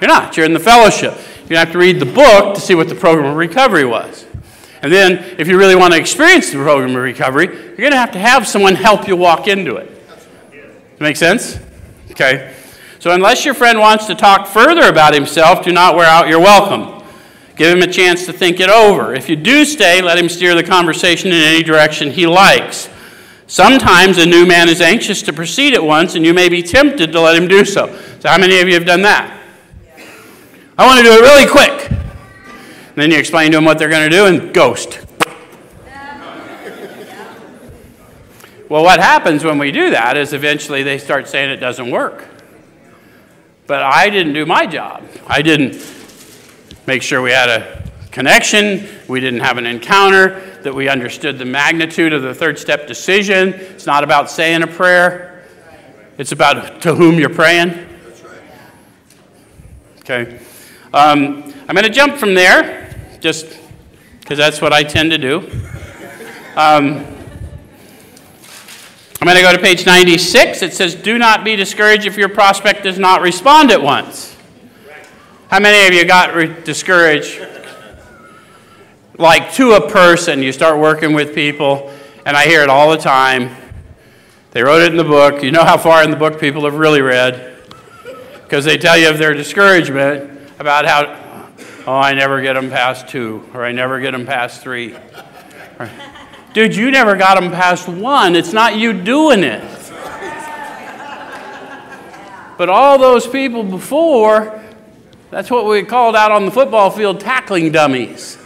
[0.00, 0.36] You're not.
[0.36, 1.18] You're in the fellowship.
[1.48, 4.26] You have to read the book to see what the program of recovery was.
[4.82, 7.96] And then, if you really want to experience the program of recovery, you're going to
[7.96, 9.90] have to have someone help you walk into it.
[11.00, 11.58] Make sense?
[12.10, 12.54] Okay.
[13.00, 16.40] So, unless your friend wants to talk further about himself, do not wear out your
[16.40, 17.04] welcome.
[17.56, 19.14] Give him a chance to think it over.
[19.14, 22.88] If you do stay, let him steer the conversation in any direction he likes.
[23.48, 27.10] Sometimes a new man is anxious to proceed at once, and you may be tempted
[27.12, 27.86] to let him do so.
[28.20, 29.37] So, how many of you have done that?
[30.78, 31.90] I want to do it really quick.
[31.90, 35.00] And then you explain to them what they're going to do and ghost.
[38.68, 42.28] Well, what happens when we do that is eventually they start saying it doesn't work.
[43.66, 45.02] But I didn't do my job.
[45.26, 45.84] I didn't
[46.86, 51.44] make sure we had a connection, we didn't have an encounter, that we understood the
[51.44, 53.54] magnitude of the third step decision.
[53.54, 55.44] It's not about saying a prayer,
[56.18, 57.68] it's about to whom you're praying.
[57.68, 58.40] That's right.
[60.00, 60.38] Okay.
[60.94, 63.58] Um, I'm going to jump from there, just
[64.20, 65.40] because that's what I tend to do.
[66.56, 67.04] Um,
[69.20, 70.62] I'm going to go to page 96.
[70.62, 74.34] It says, Do not be discouraged if your prospect does not respond at once.
[75.50, 77.38] How many of you got re- discouraged?
[79.18, 81.92] Like to a person, you start working with people,
[82.24, 83.54] and I hear it all the time.
[84.52, 85.42] They wrote it in the book.
[85.42, 87.58] You know how far in the book people have really read?
[88.44, 91.50] Because they tell you of their discouragement about how,
[91.86, 94.96] oh, I never get them past two, or I never get them past three.
[96.52, 98.34] Dude, you never got them past one.
[98.34, 99.62] It's not you doing it.
[102.56, 104.60] But all those people before,
[105.30, 108.36] that's what we called out on the football field tackling dummies.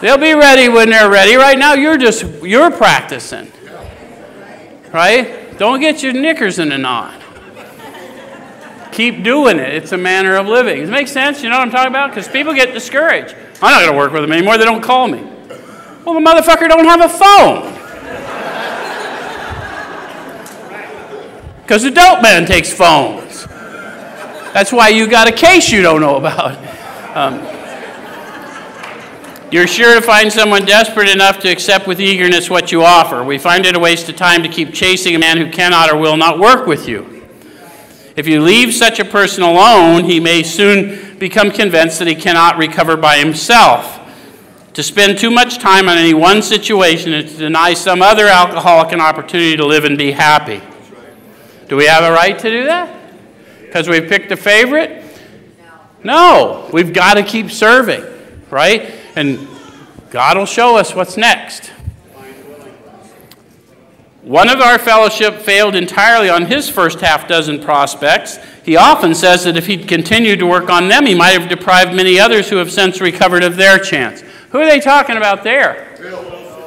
[0.00, 1.36] They'll be ready when they're ready.
[1.36, 3.52] Right now, you're just you're practicing.
[4.92, 5.58] Right?
[5.58, 7.20] Don't get your knickers in a knot.
[8.94, 9.74] Keep doing it.
[9.74, 10.78] It's a manner of living.
[10.78, 11.42] Does it make sense?
[11.42, 12.10] You know what I'm talking about?
[12.10, 13.34] Because people get discouraged.
[13.60, 14.56] I'm not going to work with them anymore.
[14.56, 15.20] They don't call me.
[16.04, 17.72] Well, the motherfucker don't have a phone.
[21.62, 23.46] Because the dope man takes phones.
[24.52, 26.56] That's why you got a case you don't know about.
[27.16, 27.40] Um,
[29.50, 33.24] you're sure to find someone desperate enough to accept with eagerness what you offer.
[33.24, 35.96] We find it a waste of time to keep chasing a man who cannot or
[35.96, 37.13] will not work with you.
[38.16, 42.58] If you leave such a person alone, he may soon become convinced that he cannot
[42.58, 44.00] recover by himself.
[44.74, 48.92] To spend too much time on any one situation is to deny some other alcoholic
[48.92, 50.60] an opportunity to live and be happy.
[51.68, 53.02] Do we have a right to do that?
[53.60, 55.04] Because we've picked a favorite?
[56.04, 56.68] No.
[56.72, 58.04] We've got to keep serving,
[58.50, 58.94] right?
[59.16, 59.48] And
[60.10, 61.72] God will show us what's next.
[64.24, 68.38] One of our fellowship failed entirely on his first half dozen prospects.
[68.62, 71.94] He often says that if he'd continued to work on them, he might have deprived
[71.94, 74.22] many others who have since recovered of their chance.
[74.50, 75.94] Who are they talking about there?
[75.98, 76.62] Bill Wilson.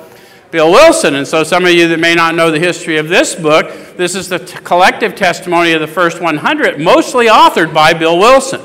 [0.51, 1.15] Bill Wilson.
[1.15, 4.13] And so, some of you that may not know the history of this book, this
[4.13, 8.61] is the t- collective testimony of the first 100, mostly authored by Bill Wilson,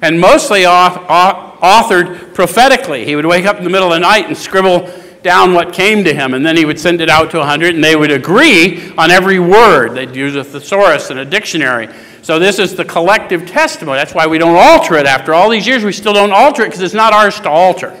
[0.00, 3.04] and mostly au- au- authored prophetically.
[3.04, 4.88] He would wake up in the middle of the night and scribble
[5.22, 7.82] down what came to him, and then he would send it out to 100, and
[7.82, 9.94] they would agree on every word.
[9.94, 11.88] They'd use a thesaurus and a dictionary.
[12.22, 13.98] So, this is the collective testimony.
[13.98, 15.06] That's why we don't alter it.
[15.06, 17.98] After all these years, we still don't alter it because it's not ours to alter.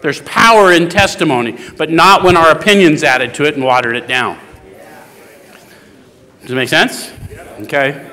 [0.00, 4.06] There's power in testimony, but not when our opinions added to it and watered it
[4.06, 4.38] down.
[6.42, 7.10] Does it make sense?
[7.60, 8.10] Okay.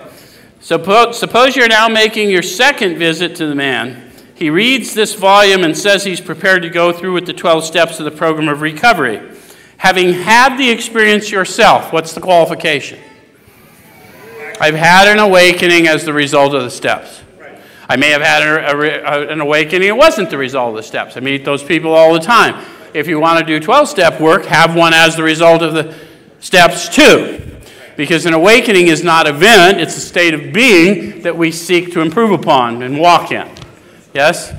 [0.62, 4.11] So suppose you're now making your second visit to the man.
[4.42, 8.00] He reads this volume and says he's prepared to go through with the 12 steps
[8.00, 9.22] of the program of recovery.
[9.78, 12.98] Having had the experience yourself, what's the qualification?
[14.60, 17.22] I've had an awakening as the result of the steps.
[17.88, 21.16] I may have had a, a, an awakening, it wasn't the result of the steps.
[21.16, 22.66] I meet those people all the time.
[22.96, 25.96] If you want to do 12 step work, have one as the result of the
[26.40, 27.60] steps too.
[27.96, 31.94] Because an awakening is not an event, it's a state of being that we seek
[31.94, 33.48] to improve upon and walk in.
[34.14, 34.54] Yes?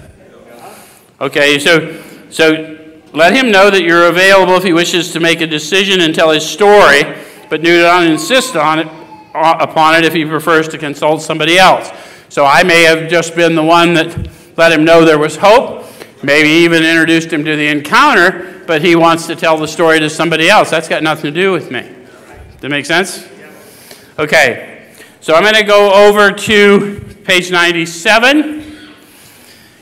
[1.20, 2.78] Okay, so, so
[3.12, 6.30] let him know that you're available if he wishes to make a decision and tell
[6.30, 7.02] his story,
[7.50, 8.86] but do not insist on it,
[9.34, 11.90] uh, upon it if he prefers to consult somebody else.
[12.30, 15.84] So I may have just been the one that let him know there was hope,
[16.22, 20.08] maybe even introduced him to the encounter, but he wants to tell the story to
[20.08, 20.70] somebody else.
[20.70, 21.82] That's got nothing to do with me.
[21.82, 23.28] Does that make sense?
[24.18, 24.88] Okay,
[25.20, 28.71] so I'm going to go over to page 97.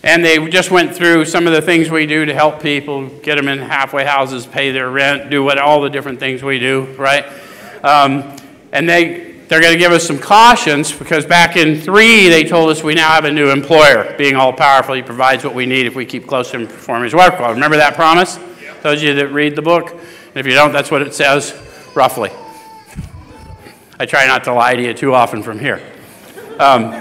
[0.02, 3.36] And they just went through some of the things we do to help people, get
[3.36, 6.84] them in halfway houses, pay their rent, do what all the different things we do,
[6.98, 7.26] right?
[7.84, 8.36] Um,
[8.72, 12.70] And they, they're going to give us some cautions because back in 3, they told
[12.70, 14.14] us we now have a new employer.
[14.16, 16.70] Being all powerful, he provides what we need if we keep close to him and
[16.70, 17.52] perform his work well.
[17.52, 18.38] Remember that promise?
[18.82, 19.90] Those of you that read the book?
[19.90, 21.54] And if you don't, that's what it says
[21.94, 22.30] roughly.
[23.98, 25.82] I try not to lie to you too often from here.
[26.58, 26.92] Um,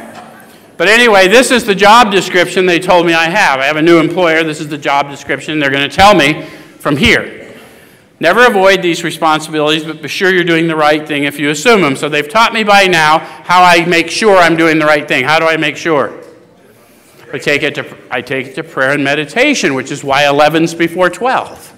[0.80, 3.60] but anyway, this is the job description they told me I have.
[3.60, 4.46] I have a new employer.
[4.46, 5.60] This is the job description.
[5.60, 6.44] They're going to tell me
[6.80, 7.54] from here.
[8.22, 11.82] Never avoid these responsibilities, but be sure you're doing the right thing if you assume
[11.82, 11.98] them.
[11.98, 15.26] So they've taught me by now how I make sure I'm doing the right thing.
[15.26, 16.18] How do I make sure?
[17.34, 20.74] I take it to, I take it to prayer and meditation, which is why 11's
[20.74, 21.76] before 12.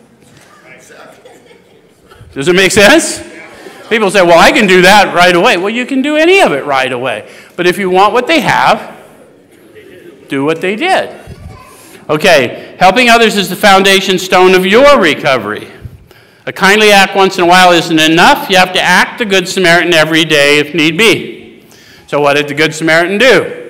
[2.34, 3.28] Does it make sense?
[3.89, 5.58] People say, well, I can do that right away.
[5.58, 7.28] Well, you can do any of it right away.
[7.56, 8.97] But if you want what they have,
[10.30, 11.20] do what they did.
[12.10, 15.68] Okay, helping others is the foundation stone of your recovery.
[16.45, 18.49] A kindly act once in a while isn't enough.
[18.49, 21.64] You have to act the Good Samaritan every day if need be.
[22.08, 23.70] So, what did the Good Samaritan do?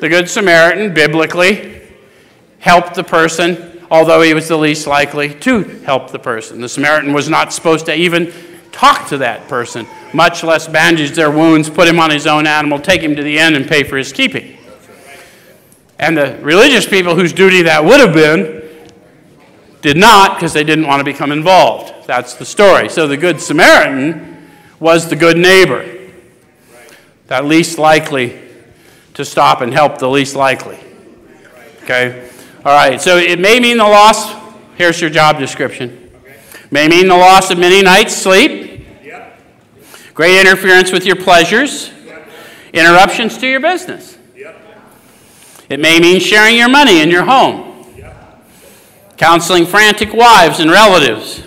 [0.00, 1.82] The Good Samaritan, biblically,
[2.58, 6.60] helped the person, although he was the least likely to help the person.
[6.60, 8.32] The Samaritan was not supposed to even
[8.76, 12.78] talk to that person, much less bandage their wounds, put him on his own animal,
[12.78, 14.58] take him to the inn, and pay for his keeping.
[15.98, 18.62] And the religious people whose duty that would have been
[19.80, 22.06] did not because they didn't want to become involved.
[22.06, 22.90] That's the story.
[22.90, 26.10] So the Good Samaritan was the good neighbor,
[27.28, 28.38] that least likely
[29.14, 30.78] to stop and help the least likely.
[31.84, 32.28] Okay?
[32.62, 34.34] All right, so it may mean the loss.
[34.76, 36.10] Here's your job description.
[36.70, 38.65] May mean the loss of many nights' sleep,
[40.16, 41.92] great interference with your pleasures,
[42.72, 44.16] interruptions to your business.
[45.68, 47.84] It may mean sharing your money in your home.
[49.18, 51.42] Counseling frantic wives and relatives,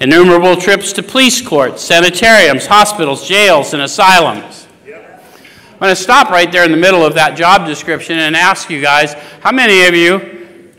[0.00, 4.66] innumerable trips to police courts, sanitariums, hospitals, jails, and asylums.
[4.84, 8.70] I'm going to stop right there in the middle of that job description and ask
[8.70, 10.72] you guys how many of you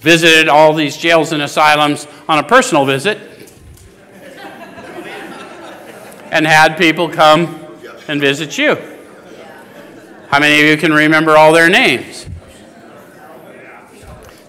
[0.00, 3.27] visited all these jails and asylums on a personal visit
[6.30, 7.58] and had people come
[8.08, 8.76] and visit you?
[10.28, 12.26] How many of you can remember all their names?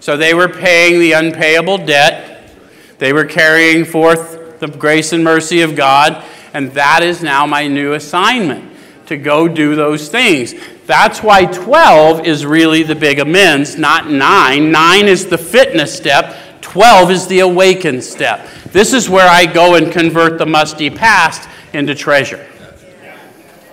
[0.00, 2.50] So they were paying the unpayable debt.
[2.98, 6.24] They were carrying forth the grace and mercy of God.
[6.52, 8.70] And that is now my new assignment
[9.06, 10.54] to go do those things.
[10.86, 14.70] That's why 12 is really the big amends, not 9.
[14.70, 16.36] 9 is the fitness step,
[16.70, 18.46] 12 is the awakened step.
[18.70, 22.46] This is where I go and convert the musty past into treasure.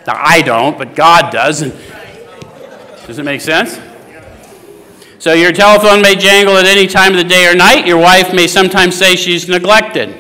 [0.08, 1.62] Now, I don't, but God does.
[1.62, 1.74] And
[3.06, 3.80] does it make sense?
[5.20, 7.86] So your telephone may jangle at any time of the day or night.
[7.86, 10.16] Your wife may sometimes say she's neglected.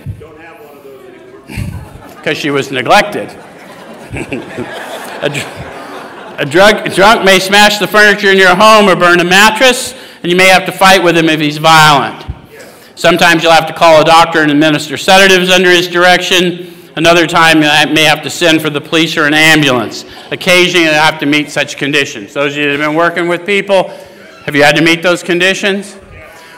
[2.16, 3.30] Because she was neglected.
[4.12, 5.32] a,
[6.38, 9.96] a, drug, a drunk may smash the furniture in your home or burn a mattress,
[10.22, 12.37] and you may have to fight with him if he's violent.
[12.98, 16.74] Sometimes you'll have to call a doctor and administer sedatives under his direction.
[16.96, 20.04] Another time, you may have to send for the police or an ambulance.
[20.32, 22.34] Occasionally, you have to meet such conditions.
[22.34, 23.90] Those of you that have been working with people,
[24.46, 25.94] have you had to meet those conditions?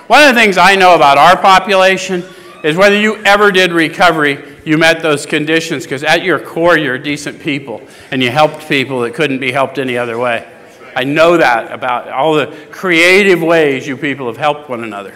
[0.08, 2.24] One of the things I know about our population
[2.64, 6.98] is whether you ever did recovery, you met those conditions because at your core, you're
[6.98, 7.82] decent people
[8.12, 10.50] and you helped people that couldn't be helped any other way.
[10.96, 15.14] I know that about all the creative ways you people have helped one another.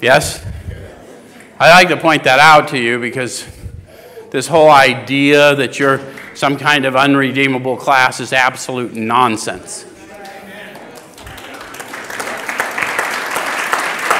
[0.00, 0.44] Yes?
[1.58, 3.46] I like to point that out to you because
[4.30, 6.00] this whole idea that you're
[6.34, 9.84] some kind of unredeemable class is absolute nonsense.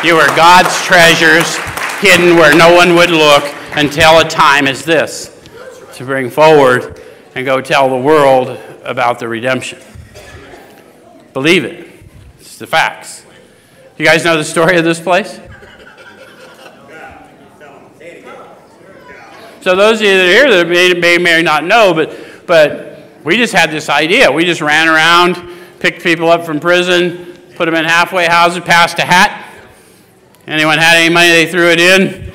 [0.05, 1.57] You are God's treasures
[2.01, 3.45] hidden where no one would look
[3.77, 5.35] until a time as this
[5.95, 7.01] to bring forward
[7.35, 9.79] and go tell the world about the redemption.
[11.33, 11.89] Believe it.
[12.39, 13.25] It's the facts.
[13.97, 15.41] You guys know the story of this place?
[19.61, 23.03] So those of you that are here that may, may, may not know, but, but
[23.25, 24.31] we just had this idea.
[24.31, 25.37] We just ran around,
[25.81, 29.51] picked people up from prison, put them in halfway houses, passed a hat,
[30.51, 32.33] Anyone had any money, they threw it in.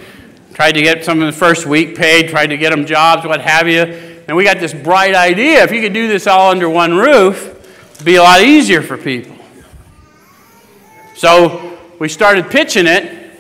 [0.54, 3.42] Tried to get some of the first week paid, tried to get them jobs, what
[3.42, 3.82] have you.
[3.82, 7.92] And we got this bright idea if you could do this all under one roof,
[7.94, 9.36] it'd be a lot easier for people.
[11.16, 13.38] So we started pitching it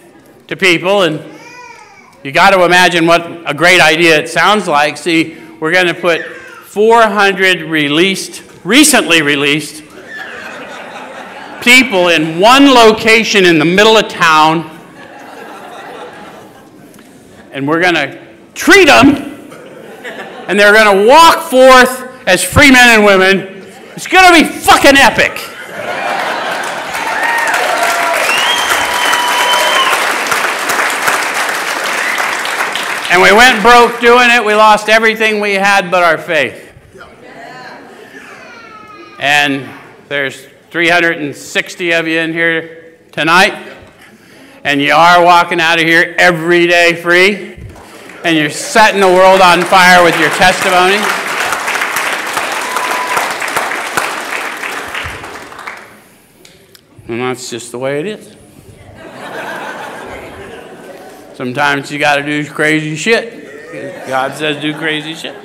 [0.49, 1.19] to people, and
[2.25, 4.97] you got to imagine what a great idea it sounds like.
[4.97, 9.83] See, we're going to put 400 released, recently released
[11.61, 14.71] people in one location in the middle of town
[17.51, 18.19] and we're going to
[18.53, 19.15] treat them,
[20.49, 23.65] and they're going to walk forth as free men and women.
[23.95, 25.54] It's going to be fucking epic.
[33.11, 34.43] And we went broke doing it.
[34.43, 36.73] We lost everything we had but our faith.
[39.19, 39.69] And
[40.09, 43.73] there's 360 of you in here tonight.
[44.63, 47.59] And you are walking out of here every day free.
[48.23, 50.97] And you're setting the world on fire with your testimony.
[57.07, 58.34] And that's just the way it is.
[61.35, 64.07] Sometimes you got to do crazy shit.
[64.07, 65.35] God says do crazy shit.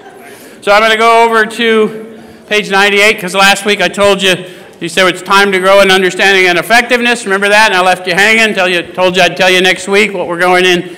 [0.62, 4.34] So I'm going to go over to page 98 because last week I told you,
[4.80, 7.24] you said it's time to grow in understanding and effectiveness.
[7.24, 7.72] Remember that?
[7.72, 8.54] And I left you hanging.
[8.54, 10.96] Tell you, told you I'd tell you next week what we're going in.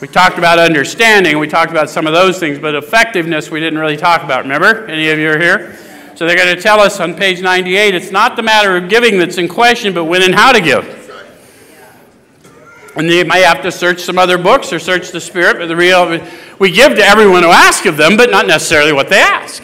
[0.00, 1.38] We talked about understanding.
[1.38, 4.44] We talked about some of those things, but effectiveness we didn't really talk about.
[4.44, 4.86] Remember?
[4.86, 5.76] Any of you are here?
[6.14, 9.18] So they're going to tell us on page 98 it's not the matter of giving
[9.18, 11.05] that's in question, but when and how to give.
[12.96, 15.76] And they may have to search some other books or search the Spirit, but the
[15.76, 16.18] real,
[16.58, 19.62] we give to everyone who asks of them, but not necessarily what they ask.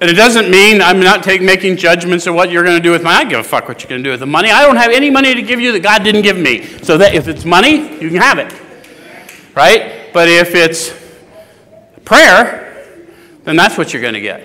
[0.00, 2.90] And it doesn't mean I'm not take, making judgments of what you're going to do
[2.90, 3.26] with money.
[3.26, 4.50] I give a fuck what you're going to do with the money.
[4.50, 6.64] I don't have any money to give you that God didn't give me.
[6.82, 8.54] So that if it's money, you can have it.
[9.54, 10.10] Right?
[10.12, 10.94] But if it's
[12.04, 12.86] prayer,
[13.44, 14.42] then that's what you're going to get.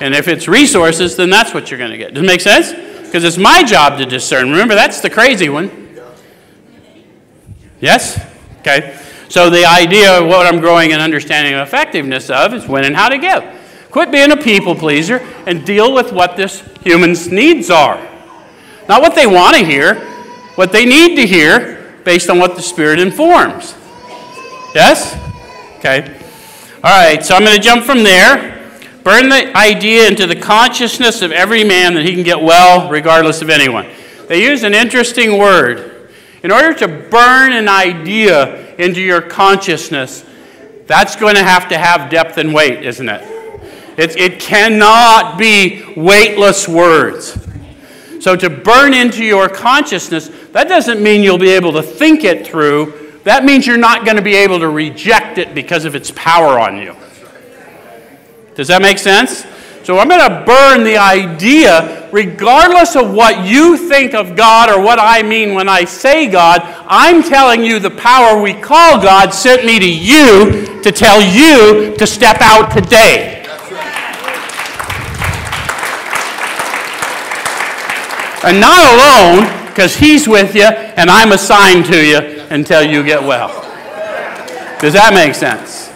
[0.00, 2.14] And if it's resources, then that's what you're going to get.
[2.14, 2.72] Does it make sense?
[3.06, 4.50] Because it's my job to discern.
[4.50, 5.85] Remember, that's the crazy one.
[7.80, 8.24] Yes?
[8.60, 8.98] Okay.
[9.28, 12.94] So the idea of what I'm growing in understanding of effectiveness of is when and
[12.94, 13.44] how to give.
[13.90, 17.96] Quit being a people pleaser and deal with what this human's needs are.
[18.88, 19.94] Not what they want to hear,
[20.54, 23.74] what they need to hear based on what the Spirit informs.
[24.74, 25.14] Yes?
[25.78, 26.20] Okay.
[26.84, 28.70] All right, so I'm going to jump from there.
[29.02, 33.42] Burn the idea into the consciousness of every man that he can get well regardless
[33.42, 33.88] of anyone.
[34.28, 35.95] They use an interesting word.
[36.46, 40.24] In order to burn an idea into your consciousness,
[40.86, 43.20] that's going to have to have depth and weight, isn't it?
[43.98, 47.36] It, it cannot be weightless words.
[48.20, 52.46] So, to burn into your consciousness, that doesn't mean you'll be able to think it
[52.46, 53.18] through.
[53.24, 56.60] That means you're not going to be able to reject it because of its power
[56.60, 56.94] on you.
[58.54, 59.44] Does that make sense?
[59.86, 64.82] So I'm going to burn the idea, regardless of what you think of God or
[64.82, 69.32] what I mean when I say God, I'm telling you the power we call God
[69.32, 73.46] sent me to you to tell you to step out today.
[78.42, 82.18] And not alone, because He's with you and I'm assigned to you
[82.50, 83.50] until you get well.
[84.80, 85.95] Does that make sense?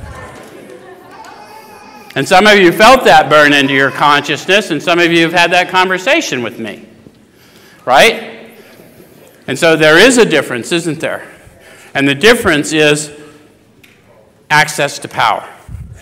[2.16, 5.32] And some of you felt that burn into your consciousness, and some of you have
[5.32, 6.86] had that conversation with me.
[7.84, 8.50] Right?
[9.46, 11.30] And so there is a difference, isn't there?
[11.94, 13.12] And the difference is
[14.50, 15.48] access to power,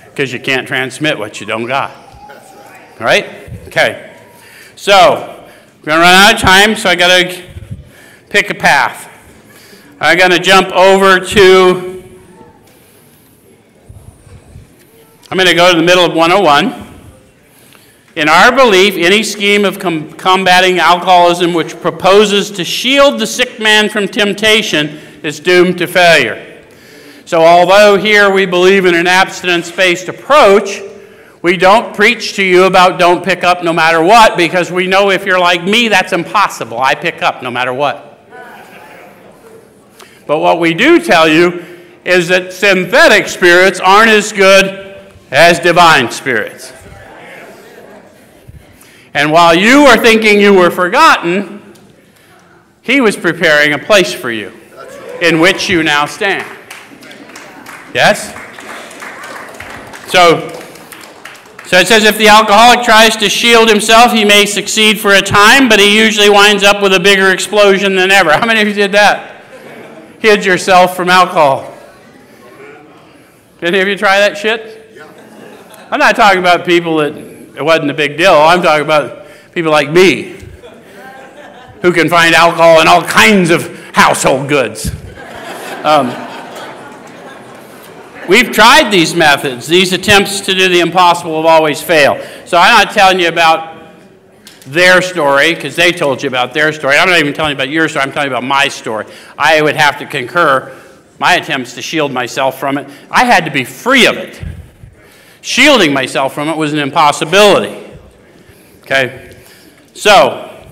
[0.07, 1.95] because you can't transmit what you don't got.
[2.99, 3.51] Right?
[3.69, 4.17] Okay.
[4.77, 5.47] So,
[5.81, 7.45] we're going to run out of time, so I got to
[8.31, 9.09] pick a path.
[10.01, 11.98] I'm going to jump over to
[15.31, 16.87] I'm going to go to the middle of 101.
[18.17, 23.61] In our belief, any scheme of com- combating alcoholism which proposes to shield the sick
[23.61, 26.65] man from temptation is doomed to failure.
[27.27, 30.81] So, although here we believe in an abstinence based approach,
[31.43, 35.11] we don't preach to you about don't pick up no matter what because we know
[35.11, 36.81] if you're like me, that's impossible.
[36.81, 38.19] I pick up no matter what.
[40.27, 41.67] But what we do tell you
[42.07, 44.88] is that synthetic spirits aren't as good
[45.31, 46.73] as divine spirits.
[49.15, 51.75] And while you were thinking you were forgotten,
[52.83, 54.53] he was preparing a place for you
[55.21, 56.47] in which you now stand.
[57.95, 58.33] Yes?
[60.11, 60.49] So,
[61.67, 65.21] so it says if the alcoholic tries to shield himself, he may succeed for a
[65.21, 68.33] time, but he usually winds up with a bigger explosion than ever.
[68.33, 69.45] How many of you did that?
[70.21, 71.75] Hid yourself from alcohol.
[73.61, 74.78] Did any of you try that shit?
[75.91, 78.35] I'm not talking about people that it wasn't a big deal.
[78.35, 80.37] I'm talking about people like me
[81.81, 84.91] who can find alcohol in all kinds of household goods.
[85.83, 86.09] Um,
[88.29, 89.67] we've tried these methods.
[89.67, 92.21] These attempts to do the impossible have always failed.
[92.45, 93.79] So I'm not telling you about
[94.67, 96.99] their story because they told you about their story.
[96.99, 98.03] I'm not even telling you about your story.
[98.05, 99.07] I'm telling you about my story.
[99.39, 100.79] I would have to concur
[101.19, 102.91] my attempts to shield myself from it.
[103.11, 104.43] I had to be free of it.
[105.49, 107.91] Shielding myself from it was an impossibility.
[108.83, 109.35] Okay?
[109.95, 110.67] So,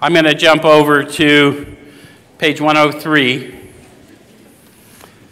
[0.00, 1.76] I'm going to jump over to
[2.38, 3.52] page 103.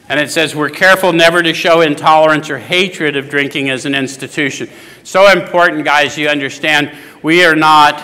[0.08, 3.94] And it says, We're careful never to show intolerance or hatred of drinking as an
[3.94, 4.68] institution.
[5.04, 6.92] So important, guys, you understand,
[7.22, 8.02] we are not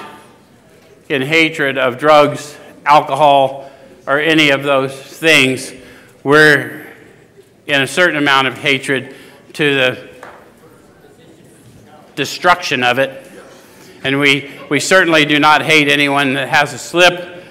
[1.08, 2.56] in hatred of drugs,
[2.86, 3.72] alcohol,
[4.06, 5.72] or any of those things.
[6.22, 6.80] We're
[7.70, 9.14] in a certain amount of hatred
[9.54, 10.10] to the
[12.16, 13.26] destruction of it.
[14.02, 17.44] And we, we certainly do not hate anyone that has a slip.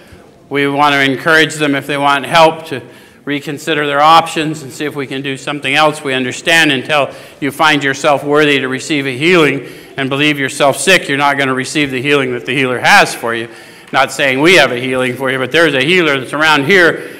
[0.50, 2.82] We want to encourage them if they want help to
[3.26, 6.04] reconsider their options and see if we can do something else.
[6.04, 9.68] We understand until you find yourself worthy to receive a healing
[9.98, 13.14] and believe yourself sick, you're not going to receive the healing that the healer has
[13.14, 13.48] for you.
[13.92, 17.19] Not saying we have a healing for you, but there's a healer that's around here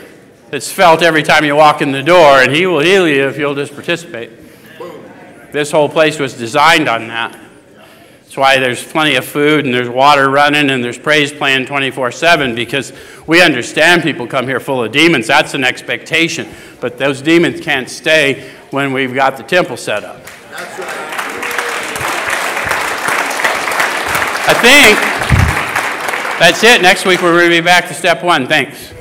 [0.52, 3.38] that's felt every time you walk in the door, and he will heal you if
[3.38, 4.32] you'll just participate.
[5.52, 7.40] This whole place was designed on that.
[8.30, 12.12] That's why there's plenty of food and there's water running and there's praise playing 24
[12.12, 12.94] 7 because
[13.26, 15.26] we understand people come here full of demons.
[15.26, 16.48] That's an expectation.
[16.80, 20.24] But those demons can't stay when we've got the temple set up.
[20.52, 21.10] That's right.
[24.48, 25.00] I think
[26.40, 26.84] that's it.
[26.84, 28.48] Next week we're going to be back to step one.
[28.48, 28.99] Thanks.